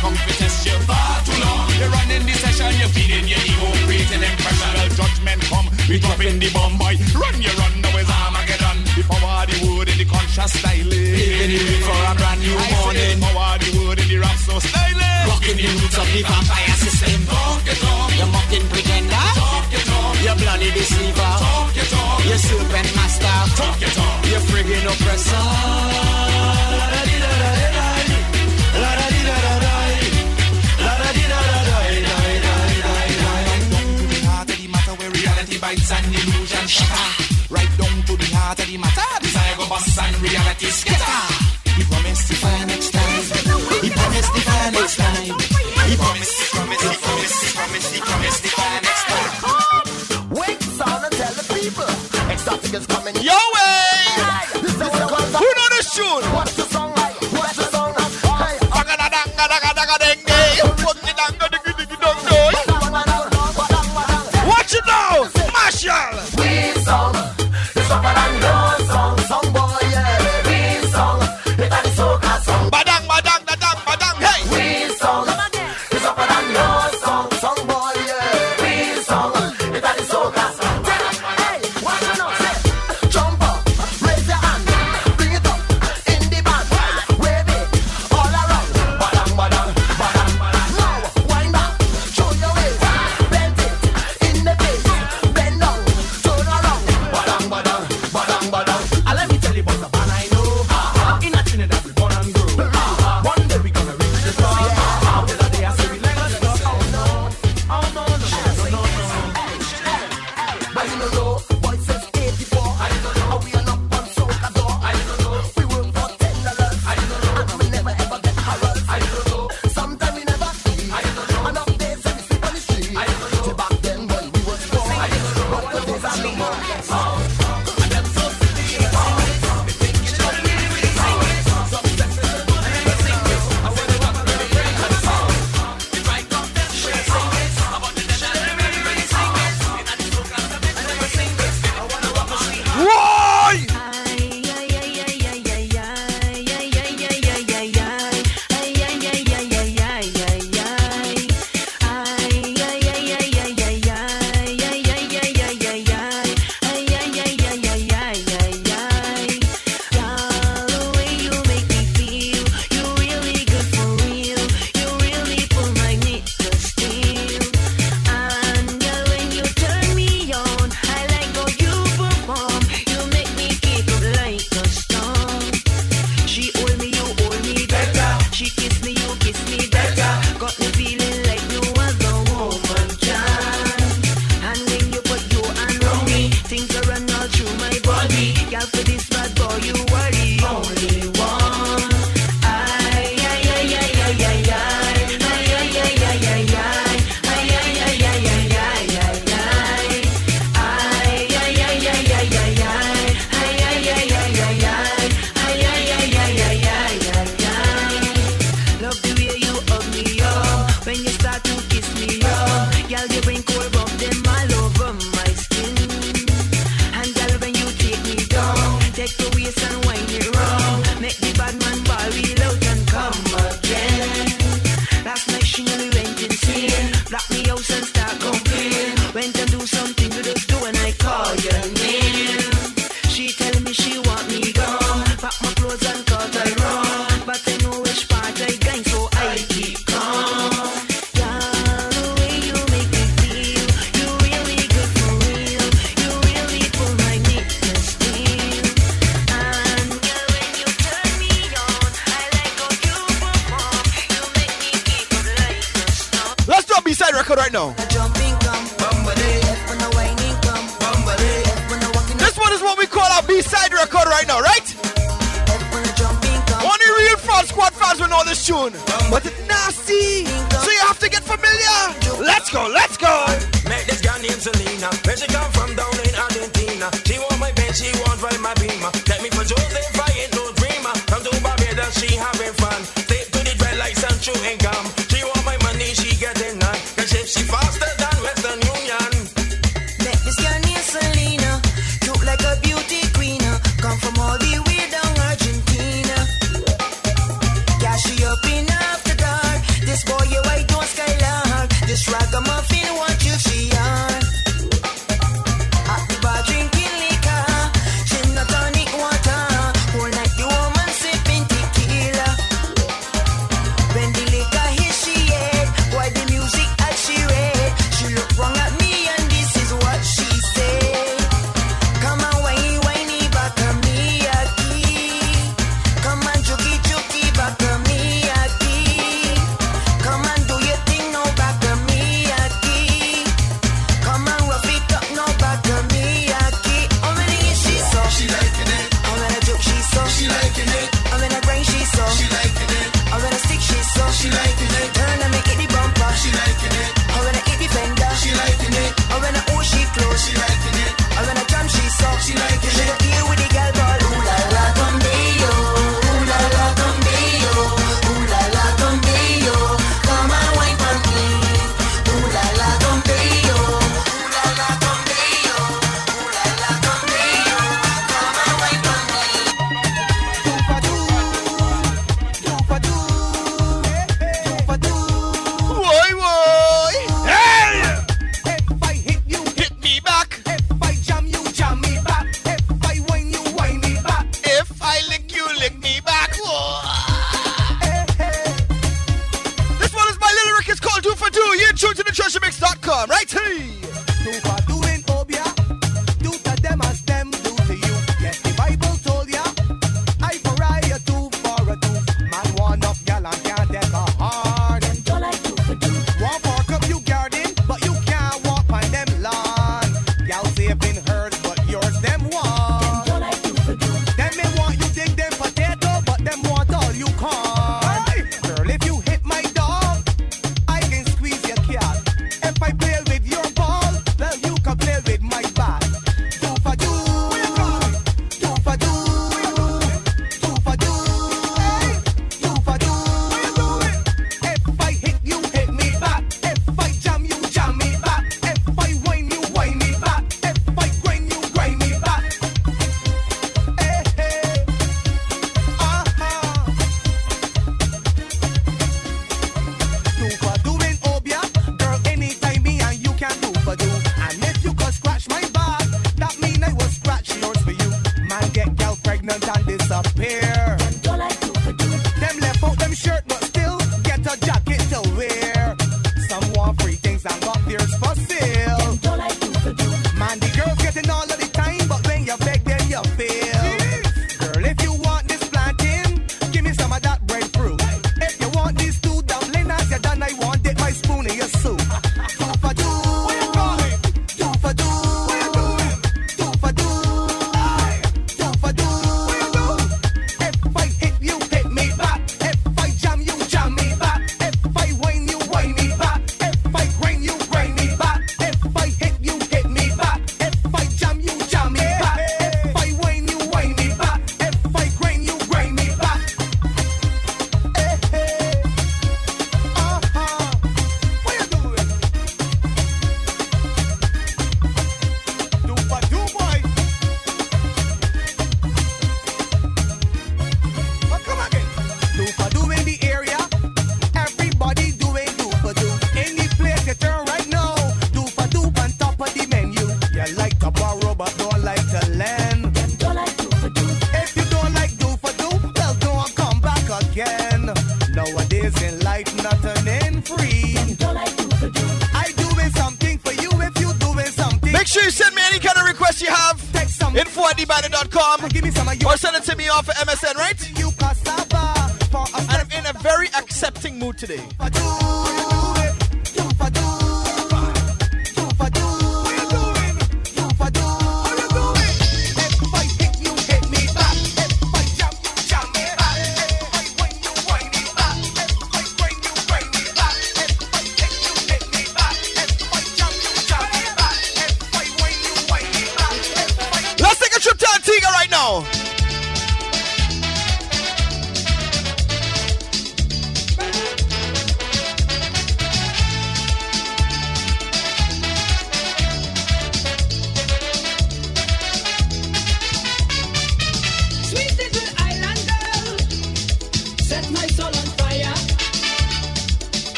Come 0.00 0.16
to 0.16 0.32
test 0.40 0.66
you 0.66 0.76
far 0.88 1.20
too 1.24 1.36
long. 1.44 1.68
You're 1.76 1.92
running 1.92 2.24
the 2.24 2.34
session, 2.40 2.72
you're 2.80 2.92
feeding 2.96 3.28
your 3.28 3.42
ego, 3.44 3.68
creating 3.84 4.24
impression. 4.24 4.70
Well, 4.74 4.90
judgment 4.96 5.40
come, 5.52 5.68
we 5.88 5.96
dropping 6.00 6.38
the 6.40 6.48
bomb 6.56 6.74
boy. 6.80 6.96
Run 7.12 7.36
your 7.44 7.54
run, 7.60 7.74
now 7.84 8.00
is 8.00 8.08
Armageddon. 8.08 8.76
The 8.96 9.02
power, 9.06 9.44
the 9.46 9.56
wood, 9.68 9.88
in 9.92 9.96
the 10.00 10.06
conscious 10.08 10.52
styling. 10.56 11.12
Paving 11.14 11.52
the 11.52 11.76
for 11.84 12.00
a 12.08 12.12
brand 12.16 12.40
new 12.40 12.56
morning. 12.56 13.16
Power, 13.20 13.54
the 13.60 13.68
wood, 13.76 13.98
in 14.00 14.08
the 14.08 14.18
rap 14.18 14.38
so 14.40 14.56
styling. 14.58 15.20
Rocking 15.28 15.58
the 15.60 15.68
roots 15.68 15.96
of 16.00 16.08
the 16.10 16.20
vampire 16.24 16.76
system. 16.80 17.20
Talk 17.28 17.60
your 17.68 17.78
talk. 17.84 18.08
You're 18.16 18.32
mocking 18.32 18.66
pretender. 18.72 19.26
Talk 19.36 19.66
your 19.68 19.84
talk. 19.84 20.14
You're 20.24 20.38
bloody 20.40 20.70
deceiver. 20.72 21.32
Talk 21.44 21.70
your 21.76 21.88
talk. 21.92 22.18
You're 22.24 22.40
serpent 22.40 22.90
master. 22.96 23.36
Talk 23.60 23.76
your 23.80 23.92
talk. 23.92 24.18
You're 24.32 24.44
friggin' 24.48 24.84
oppressor. 24.88 26.29
Shatter. 36.70 37.10
Right 37.50 37.72
down 37.76 37.96
to 38.06 38.14
the 38.16 38.28
heart 38.36 38.58
of 38.62 38.66
the 38.70 38.78
matter. 38.78 39.10
Desire 39.22 39.56
go 39.58 39.66
bust 39.68 39.98
and 39.98 40.16
reality 40.22 40.70
scatter. 40.70 41.20
He 41.74 41.82
promised 41.90 42.28
to 42.28 42.34
find 42.38 42.66
next 42.70 42.90
time. 42.94 43.22
He 43.82 43.90
promised 43.90 44.32
to 44.34 44.40
find 44.46 44.70
next 44.74 44.96
time. 44.96 45.34
He 45.90 45.96
promised, 45.98 46.34
he 46.38 46.46
promised, 46.54 46.84
he 46.86 46.96
promised, 47.02 47.38
he 47.42 47.50
promised, 47.58 47.90
he 47.94 48.00
promised 48.00 48.42
to 48.44 48.50
find 48.54 48.80
next 48.86 49.04
time. 49.10 49.32
Wake 50.30 50.62
sound 50.78 51.02
and 51.06 51.14
tell 51.18 51.34
the 51.34 51.46
people. 51.58 51.90
Exotic 52.30 52.74
is 52.74 52.86
coming. 52.86 53.14
Yo, 53.18 53.34
way! 53.34 54.62
This 54.62 54.74
is 54.78 54.78
the 54.78 55.06
one. 55.10 55.26
Who 55.42 55.48
know 55.58 55.68
this 55.74 55.88
tune? 55.96 56.59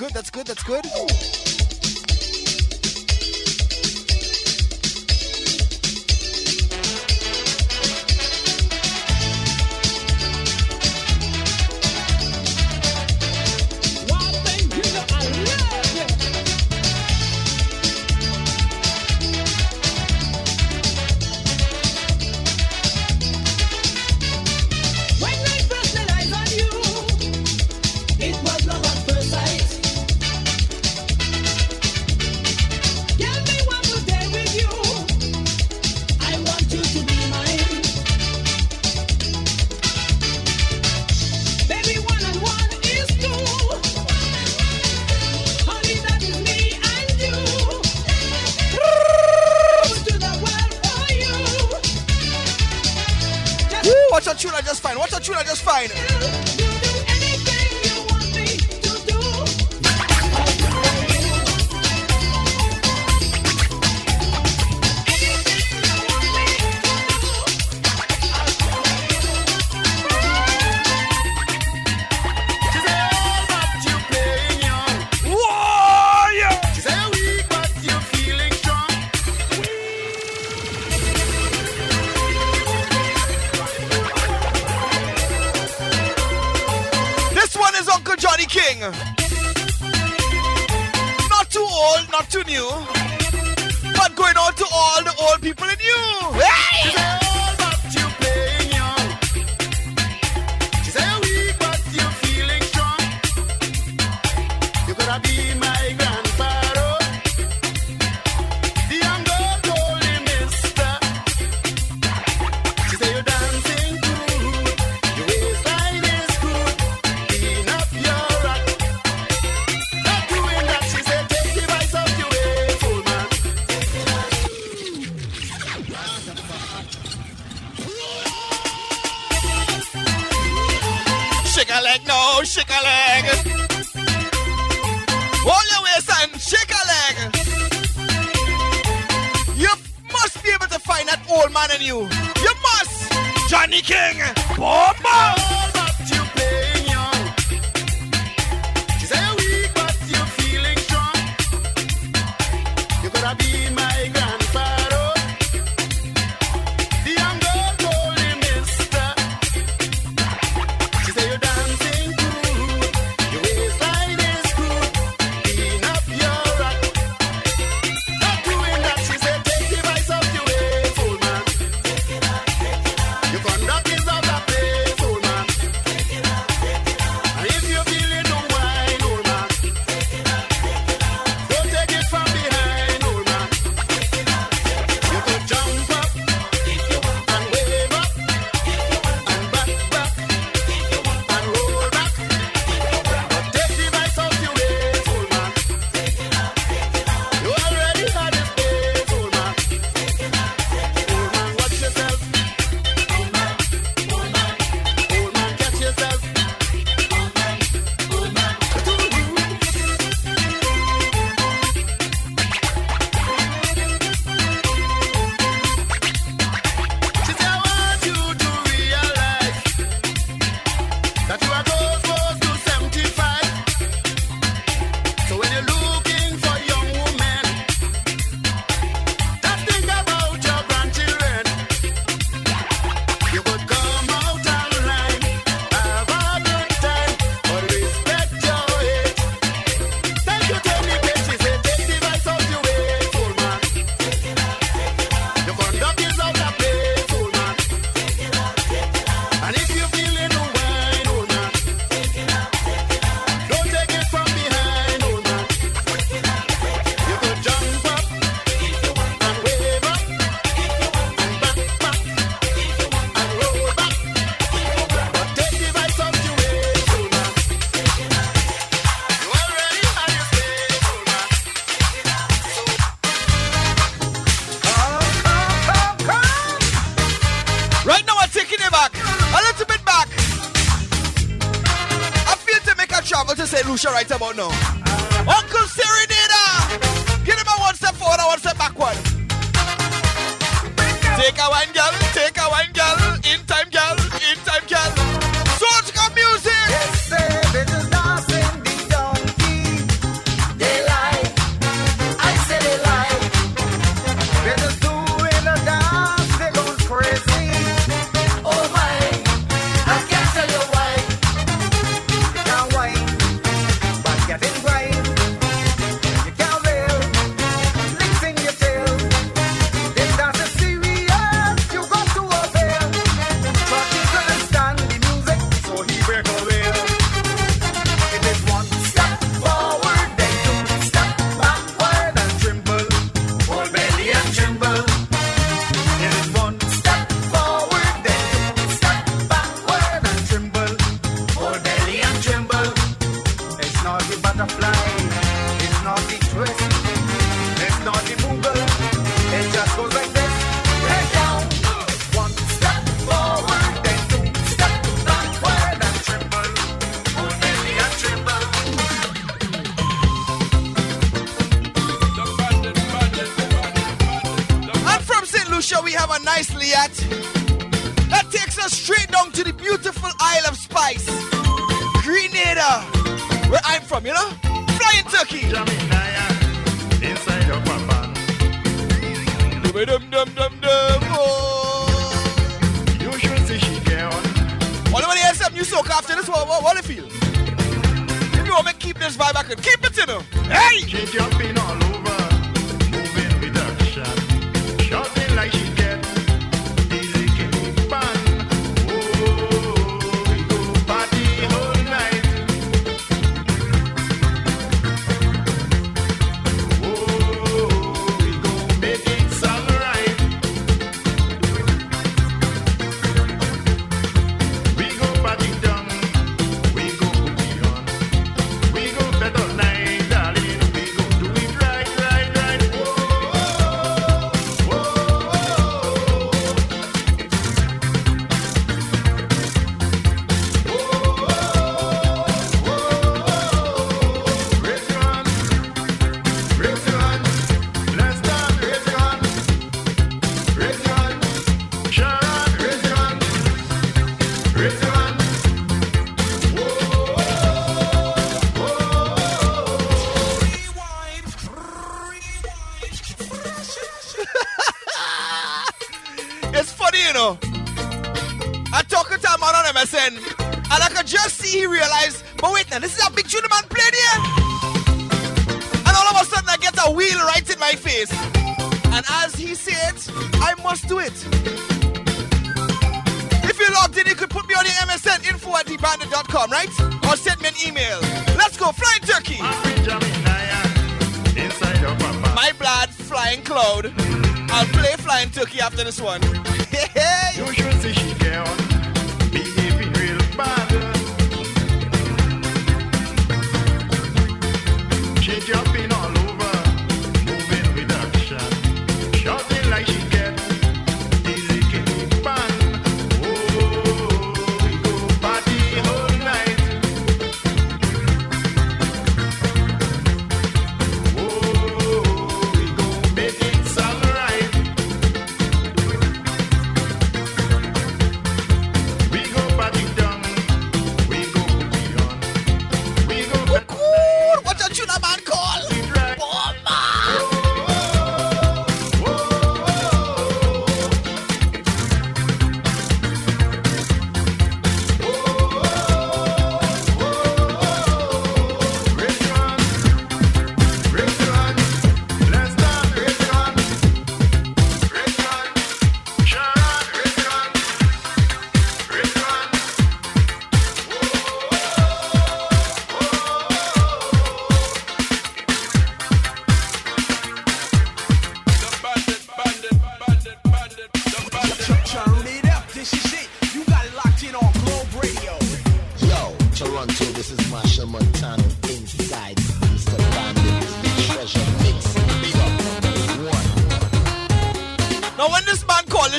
Good, 0.00 0.14
that's 0.14 0.30
good, 0.30 0.46
that's 0.46 0.62
good. 0.62 1.39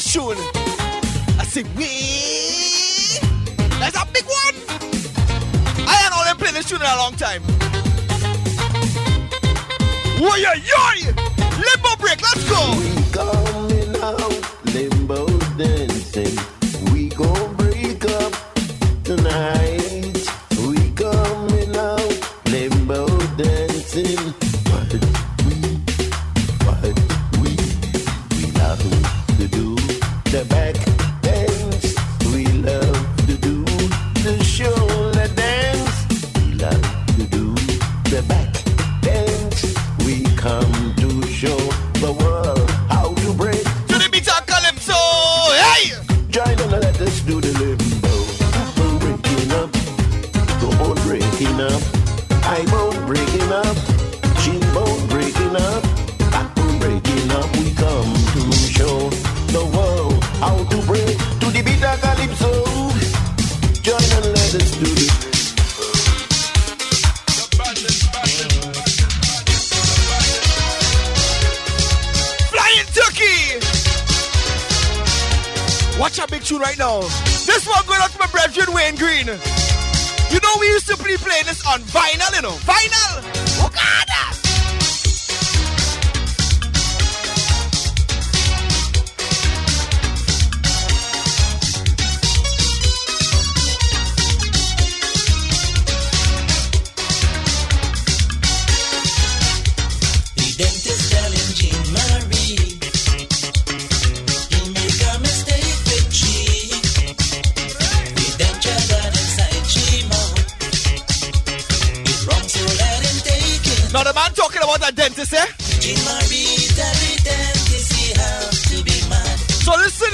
Tune, 0.10 0.38
I 1.38 1.44
say, 1.44 1.64
we. 1.76 3.20
That's 3.80 3.98
a 3.98 4.06
big 4.14 4.26
one. 4.26 4.56
I 5.88 6.04
ain't 6.04 6.14
all 6.16 6.24
them 6.24 6.38
play 6.38 6.52
this 6.52 6.70
tune 6.70 6.82
in 6.82 6.88
a 6.88 6.96
long 6.98 7.16
time. 7.16 7.42
Whoa, 10.20 10.36
yeah, 10.36 10.54
yeah. 10.54 11.12
Limbo 11.60 11.96
break, 12.00 12.22
let's 12.22 12.50
go. 12.50 14.31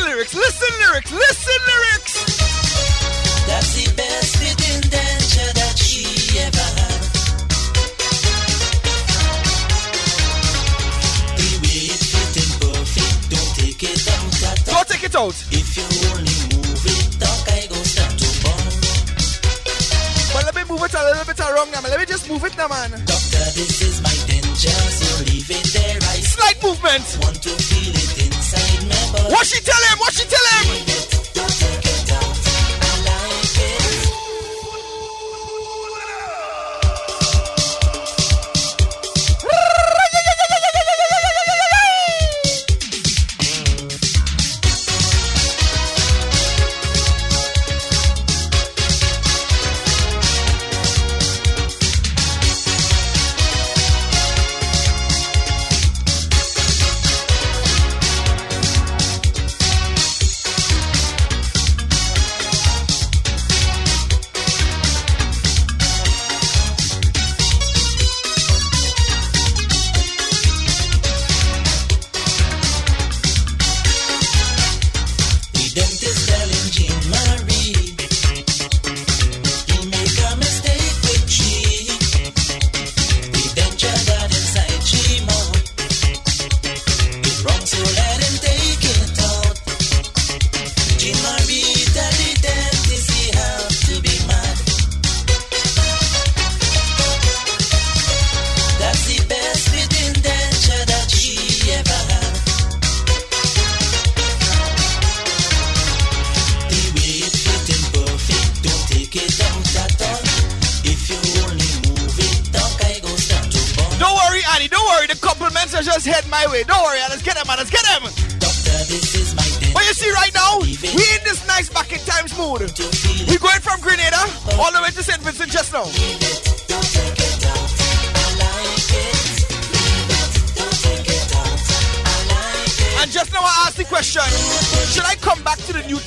Lyrics, 0.08 0.34
listen 0.34 0.74
lyrics, 0.88 1.12
listen 1.12 1.60
lyrics. 1.68 2.14
That's 3.47 3.72
the 3.76 3.86
best 3.95 4.38
fitting 4.38 4.82
denture 4.88 5.53
that 5.60 5.76
she 5.78 6.08
ever 6.39 6.68
had. 6.80 7.01
The 11.36 11.49
way 11.60 11.91
it 11.91 12.01
fitting 12.08 12.51
perfect, 12.55 13.20
don't 13.36 13.51
take 13.60 13.84
it 13.84 14.08
out 14.08 14.43
at 14.47 14.68
all. 14.68 14.76
Don't 14.76 14.88
take 14.88 15.03
it 15.03 15.16
out. 15.16 15.36
If 15.51 15.76
you 15.76 15.84
only 16.16 16.39
move 16.55 16.86
it, 16.88 17.20
dog, 17.20 17.43
I 17.51 17.68
go 17.68 17.76
start 17.84 18.16
to 18.16 18.28
burn. 18.47 18.72
But 20.32 20.43
let 20.47 20.55
me 20.55 20.64
move 20.72 20.84
it 20.88 20.93
a 20.95 21.03
little 21.03 21.26
bit 21.28 21.39
around 21.39 21.72
now, 21.72 21.82
man. 21.82 21.91
Let 21.91 21.99
me 21.99 22.05
just 22.08 22.30
move 22.32 22.43
it 22.45 22.55
now, 22.55 22.68
man. 22.72 22.91
Doctor, 23.03 23.43
this 23.60 23.82
is 23.84 23.99
my 24.01 24.16
denture, 24.24 24.72
so 24.72 25.24
leave 25.28 25.51
it 25.51 25.68
there. 25.76 25.99
I 25.99 26.24
Slight 26.24 26.64
movement. 26.64 27.03
want 27.24 27.43
to 27.43 27.49
feel 27.51 27.91
it 27.91 28.12
inside 28.16 28.16
my 28.16 28.24
body. 28.24 28.26
What 29.14 29.45
she 29.45 29.60
tell 29.62 29.82
him? 29.89 29.99
What 29.99 30.14
she 30.14 30.26
tell 30.26 30.76
him? 30.76 30.86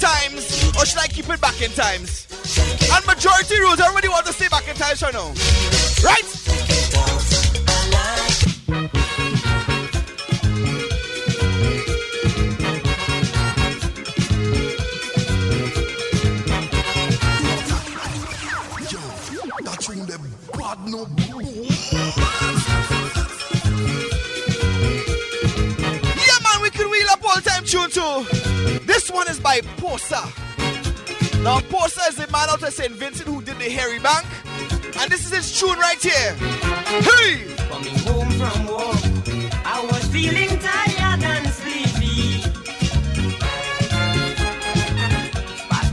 Times? 0.00 0.74
Or 0.76 0.86
should 0.86 0.98
I 0.98 1.06
keep 1.06 1.28
it 1.28 1.40
back 1.40 1.60
in 1.62 1.70
times? 1.72 2.26
And 2.92 3.06
majority 3.06 3.60
rules, 3.60 3.78
everybody 3.80 4.08
wants 4.08 4.28
to 4.28 4.34
stay 4.34 4.48
back 4.48 4.66
in 4.68 4.74
times 4.74 5.02
right 5.02 5.14
now. 5.14 5.32
Right? 6.02 6.39
No 20.90 21.06
Yeah, 26.26 26.38
man, 26.42 26.62
we 26.62 26.70
can 26.70 26.90
wheel 26.90 27.06
up 27.10 27.24
all 27.24 27.40
time 27.40 27.64
tune 27.64 27.90
too. 27.90 28.24
This 28.86 29.10
one 29.10 29.28
is 29.28 29.38
by 29.38 29.60
Posa. 29.76 30.22
Now, 31.42 31.60
Posa 31.60 32.02
is 32.08 32.16
the 32.16 32.26
man 32.32 32.48
out 32.50 32.62
of 32.62 32.72
St. 32.72 32.92
Vincent 32.92 33.28
who 33.28 33.40
did 33.40 33.58
the 33.58 33.70
Harry 33.70 33.98
Bank. 34.00 34.26
And 34.98 35.10
this 35.10 35.24
is 35.24 35.32
his 35.32 35.58
tune 35.58 35.78
right 35.78 36.02
here. 36.02 36.34
Hey! 37.08 37.54
Coming 37.68 37.98
home 38.00 38.30
from 38.32 38.66
work, 38.66 39.64
I 39.64 39.86
was 39.90 40.04
feeling 40.08 40.58
tired 40.58 41.22
and 41.22 41.46
sleepy. 41.48 41.80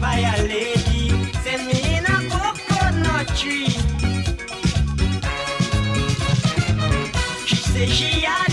A 0.10 0.42
lady, 0.42 1.10
me 1.68 1.98
in 1.98 2.06
a 2.06 2.30
coconut 2.30 3.28
tree. 3.36 3.87
Say 7.78 7.86
she 7.86 8.47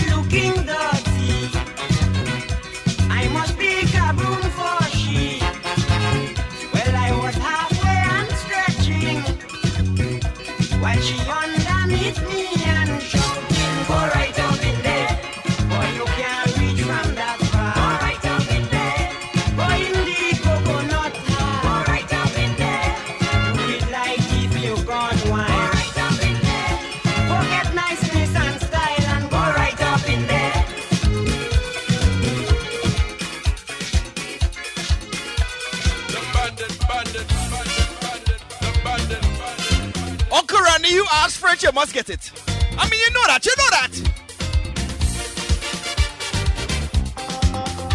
you 41.53 41.71
must 41.71 41.93
get 41.93 42.09
it. 42.09 42.31
I 42.77 42.89
mean, 42.89 42.99
you 42.99 43.11
know 43.13 43.25
that, 43.27 43.45
you 43.45 43.53
know 43.57 43.69
that. 43.69 43.91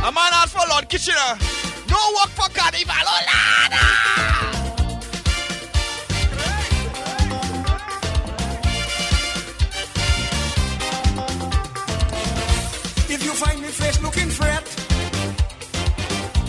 A 0.02 0.12
man 0.12 0.32
asked 0.32 0.56
for 0.56 0.66
Lord 0.68 0.88
Kitchener. 0.88 1.16
Uh, 1.18 1.36
no 1.88 1.98
work 2.16 2.30
for 2.30 2.48
Carnival, 2.54 2.94
oh 2.96 3.20
Lord! 3.30 3.72
If 13.10 13.24
you 13.24 13.32
find 13.32 13.60
me 13.60 13.68
face 13.68 14.00
looking 14.02 14.30
fret, 14.30 14.62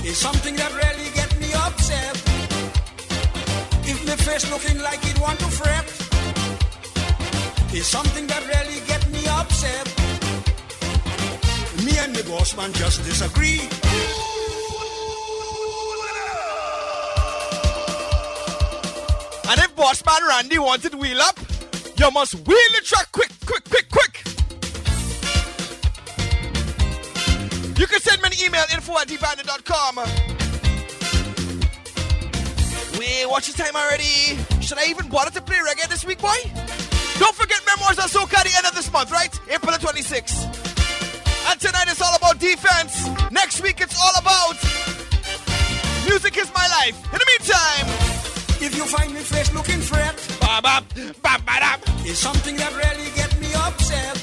it's 0.06 0.18
something 0.20 0.56
that 0.56 0.72
really 0.72 1.10
get 1.14 1.40
me 1.40 1.52
upset. 1.54 2.16
If 3.86 4.06
me 4.06 4.16
face 4.24 4.50
looking 4.50 4.80
like 4.82 5.04
it 5.04 5.20
want 5.20 5.40
to 5.40 5.48
fret, 5.48 6.01
it's 7.74 7.88
something 7.88 8.28
that 8.28 8.42
really 8.48 8.86
get 8.86 9.10
me 9.12 9.26
upset. 9.28 9.86
Me 11.86 11.98
and 12.00 12.14
the 12.16 12.24
boss 12.30 12.56
man 12.58 12.74
just 12.74 13.04
disagree. 13.06 13.62
And 19.50 19.60
if 19.60 19.76
boss 19.76 20.04
man 20.06 20.28
Randy 20.28 20.60
wanted 20.60 20.96
wheel 20.96 21.22
up, 21.22 21.40
you 21.98 22.12
must 22.12 22.36
wheel 22.36 22.70
the 22.76 22.82
truck 22.84 23.12
quick, 23.12 23.32
quick, 23.46 23.64
quick, 23.70 23.90
quick. 23.90 24.24
You 27.78 27.88
can 27.88 28.00
send 28.02 28.22
me 28.22 28.30
an 28.30 28.46
email, 28.46 28.64
info 28.74 28.98
at 28.98 29.08
dbandit.com. 29.08 29.96
Wait, 33.00 33.26
what's 33.28 33.52
the 33.52 33.64
time 33.64 33.76
already? 33.76 34.38
Should 34.62 34.78
I 34.78 34.88
even 34.90 35.08
bother 35.10 35.32
to 35.32 35.42
play 35.42 35.58
reggae 35.58 35.88
this 35.88 36.06
week, 36.06 36.20
boy? 36.20 36.61
Don't 37.22 37.36
forget 37.36 37.62
Memoirs 37.68 38.00
of 38.00 38.10
Soca 38.10 38.34
at 38.42 38.48
the 38.50 38.54
end 38.58 38.66
of 38.66 38.74
this 38.74 38.92
month, 38.92 39.12
right? 39.12 39.30
April 39.48 39.72
the 39.72 39.78
26th. 39.78 40.42
And 41.52 41.62
tonight 41.62 41.86
it's 41.88 42.02
all 42.02 42.16
about 42.16 42.40
defense. 42.40 43.08
Next 43.30 43.62
week 43.62 43.80
it's 43.80 43.94
all 44.02 44.16
about 44.18 44.58
music 46.10 46.36
is 46.36 46.50
my 46.56 46.66
life. 46.82 46.98
In 47.14 47.20
the 47.22 47.28
meantime, 47.34 47.86
If 48.60 48.76
you 48.76 48.86
find 48.86 49.14
me 49.14 49.20
face 49.20 49.54
looking 49.54 49.82
fret, 49.82 50.18
it's 52.10 52.18
something 52.18 52.56
that 52.58 52.74
really 52.74 53.10
get 53.14 53.32
me 53.40 53.54
upset. 53.54 54.18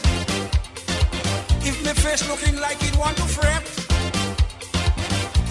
If 1.69 1.77
me 1.85 1.93
face 2.03 2.29
looking 2.29 2.57
like 2.61 2.79
it 2.83 2.97
want 2.99 3.17
to 3.19 3.27
fret, 3.37 3.63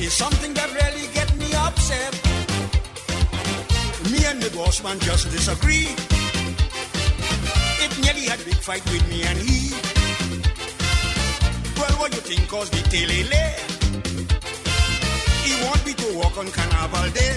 it's 0.04 0.16
something 0.16 0.54
that 0.54 0.70
really 0.82 1.08
get 1.14 1.34
me 1.38 1.48
upset. 1.56 2.14
Me 4.12 4.26
and 4.26 4.42
the 4.42 4.52
boss 4.54 4.84
man 4.84 5.00
just 5.00 5.32
disagree. 5.32 6.17
It 8.08 8.16
nearly 8.16 8.30
had 8.30 8.46
big 8.46 8.56
fight 8.56 8.86
with 8.86 9.04
me 9.10 9.24
and 9.24 9.38
he. 9.38 9.76
Well, 11.76 11.92
what 12.00 12.16
you 12.16 12.22
think 12.22 12.48
cause 12.48 12.70
the 12.70 12.78
telele? 12.88 13.44
He 15.44 15.52
want 15.66 15.86
me 15.86 15.94
to 15.94 16.18
walk 16.18 16.38
on 16.38 16.48
Carnival 16.48 17.12
Day. 17.12 17.36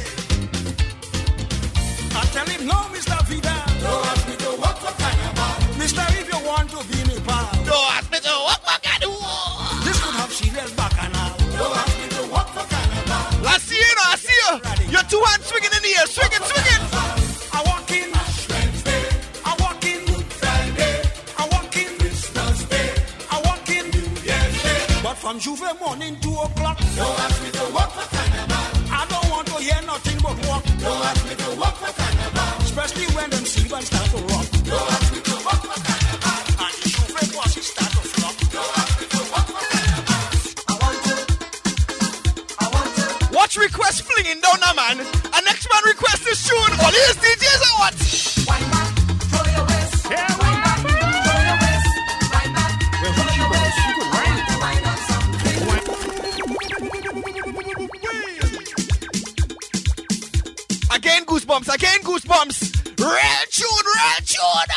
I 2.14 2.22
tell 2.30 2.46
him, 2.46 2.66
no, 2.68 2.78
Mr. 2.94 3.18
Vidal. 3.26 3.66
Don't 3.82 4.06
ask 4.14 4.28
me 4.28 4.36
to 4.36 4.50
walk 4.62 4.78
for 4.78 4.94
carnival. 4.94 5.52
Mister, 5.76 6.06
if 6.20 6.26
you 6.30 6.38
want 6.46 6.70
to 6.70 6.78
be 6.86 6.98
me 7.10 7.18
pal. 7.26 7.50
Don't 7.66 7.90
ask 7.98 8.06
me 8.12 8.20
to 8.20 8.34
walk 8.46 8.62
for 8.62 8.78
carnival. 8.78 9.82
This 9.82 9.98
could 9.98 10.14
have 10.22 10.32
serious 10.32 10.70
bacchanal. 10.78 11.34
Don't 11.58 11.76
ask 11.82 11.94
me 11.98 12.06
to 12.14 12.22
walk 12.30 12.48
for 12.54 12.64
carnival. 12.70 13.48
I 13.48 13.58
see 13.58 13.74
you, 13.74 13.96
I 14.06 14.14
see 14.22 14.38
you. 14.38 14.92
Your 14.94 15.02
two 15.10 15.22
hands 15.26 15.46
swinging 15.50 15.74
in 15.74 15.82
the 15.82 15.92
air, 15.98 16.06
swinging, 16.06 16.44
swinging. 16.46 17.19
From 25.30 25.38
J'ouvert 25.38 25.78
morning, 25.78 26.18
two 26.18 26.34
o'clock. 26.34 26.76
Don't 26.96 27.18
ask 27.20 27.40
me 27.44 27.50
to 27.52 27.62
walk 27.72 27.92
for 27.94 28.02
carnival. 28.10 28.66
I 28.90 29.06
don't 29.06 29.30
want 29.30 29.46
to 29.46 29.62
hear 29.62 29.80
nothing 29.86 30.18
but 30.18 30.34
walk. 30.50 30.64
Don't 30.82 31.02
ask 31.06 31.22
me 31.22 31.34
to 31.38 31.50
walk 31.54 31.76
for 31.78 31.92
carnival. 31.94 32.50
Especially 32.66 33.06
when 33.14 33.30
them 33.30 33.44
Stevens 33.46 33.86
start 33.86 34.10
to 34.10 34.18
rock. 34.26 34.46
Don't 34.66 34.90
ask 34.90 35.14
me 35.14 35.20
to 35.30 35.36
walk 35.46 35.62
for 35.70 35.78
carnival. 35.86 36.34
And 36.66 36.74
the 36.82 36.88
J'ouvert 36.90 37.30
bosses 37.30 37.66
start 37.70 37.90
to 37.94 38.02
flop. 38.10 38.34
Don't 38.50 38.74
ask 38.74 38.92
me 38.98 39.06
to 39.06 39.22
walk 39.30 39.46
for 39.54 39.64
carnival. 39.70 40.18
I 40.66 40.74
want 40.82 40.98
to. 40.98 41.14
I 42.58 42.66
want 42.74 42.90
to. 42.98 43.30
Watch 43.30 43.54
request 43.54 44.02
flinging 44.02 44.42
down 44.42 44.58
a 44.66 44.74
man. 44.74 44.98
And 44.98 45.42
next 45.46 45.70
man 45.70 45.82
request 45.86 46.26
this 46.26 46.42
tune. 46.42 46.74
All 46.82 46.90
these 46.90 47.16
DJs 47.22 47.59
real 64.00 64.69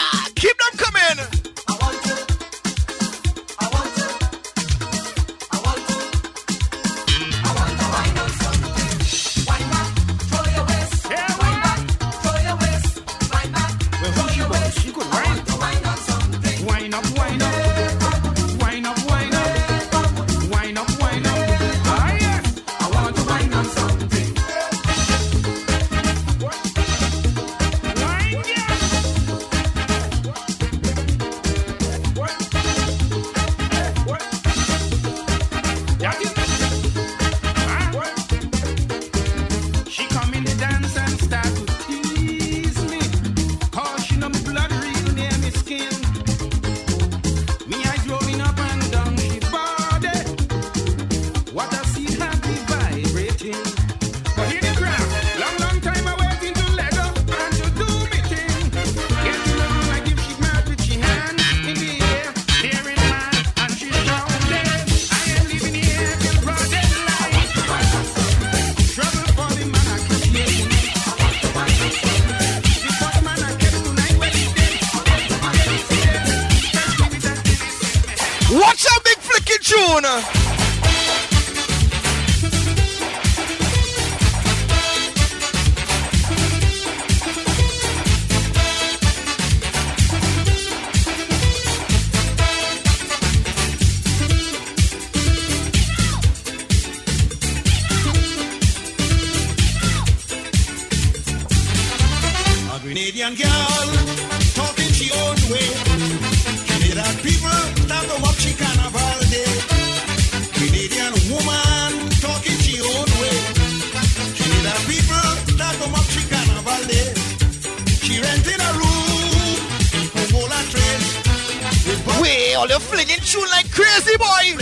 y'all. 122.63 122.67
They're 122.67 122.87
flinging 122.87 123.21
tune 123.23 123.49
like 123.51 123.69
crazy, 123.71 124.17
boy. 124.17 124.55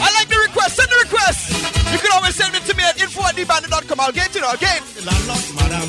I 0.00 0.10
like 0.18 0.28
the 0.28 0.38
request. 0.46 0.76
Send 0.76 0.88
the 0.88 0.98
request. 1.04 1.92
You 1.92 1.98
can 1.98 2.10
always 2.14 2.34
send 2.34 2.54
it 2.54 2.64
to 2.64 2.76
me 2.76 2.84
at 2.84 3.00
info 3.00 3.22
at 3.22 3.34
dbandit.com. 3.34 4.00
I'll 4.00 4.12
get 4.12 4.34
it 4.34 4.42
again. 4.42 4.82
Landlord, 5.04 5.44
madam, 5.56 5.88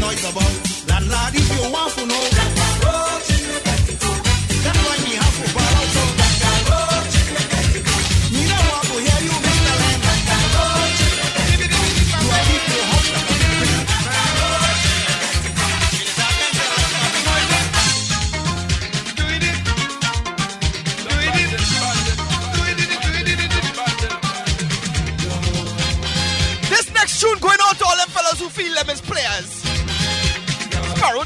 noise 0.00 0.24
about? 0.24 0.88
Landlord, 0.88 1.34
if 1.34 1.64
you 1.64 1.72
want 1.72 1.92
to 1.94 2.06
know. 2.06 2.53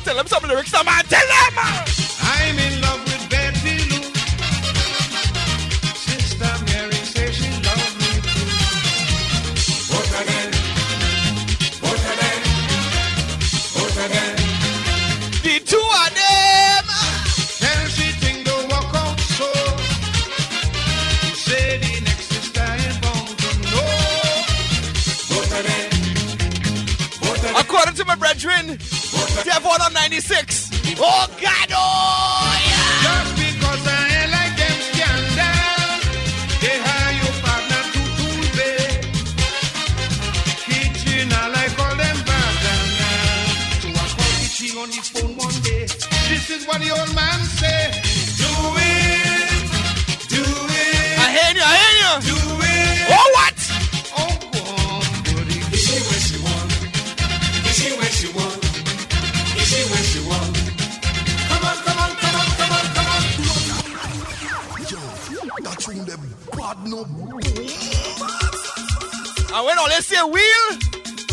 tell 0.04 0.16
them 0.16 0.26
some 0.26 0.42
lyrics, 0.48 0.72
a 0.72 0.84
man. 0.84 1.07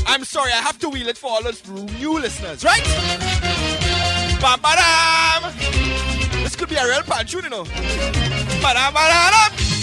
I'm 0.05 0.23
sorry, 0.23 0.51
I 0.51 0.57
have 0.57 0.77
to 0.79 0.89
wheel 0.89 1.07
it 1.07 1.17
for 1.17 1.27
all 1.27 1.43
those 1.43 1.67
new 1.99 2.19
listeners, 2.19 2.63
right? 2.63 2.83
Bam, 4.39 4.59
ba, 4.61 5.51
This 6.43 6.55
could 6.55 6.69
be 6.69 6.75
a 6.75 6.85
real 6.85 7.01
pan 7.03 7.25
you 7.27 7.41
know. 7.49 7.63
Ba-dam, 8.61 8.93
ba-dam. 8.93 9.75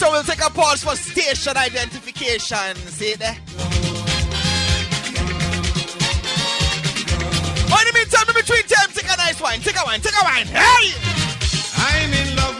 so 0.00 0.10
we'll 0.10 0.22
take 0.22 0.40
a 0.40 0.48
pause 0.48 0.82
for 0.82 0.96
station 0.96 1.54
identification. 1.58 2.74
See 2.88 3.12
it 3.12 3.18
there? 3.18 3.36
On 7.68 7.84
the 7.84 7.92
meantime, 7.94 8.24
in 8.26 8.34
between 8.34 8.62
time, 8.62 8.88
take 8.94 9.12
a 9.12 9.16
nice 9.18 9.38
wine, 9.42 9.60
take 9.60 9.76
a 9.76 9.84
wine, 9.84 10.00
take 10.00 10.14
a 10.14 10.24
wine. 10.24 10.46
Hey! 10.46 10.94
I'm 11.76 12.12
in 12.14 12.34
love 12.36 12.59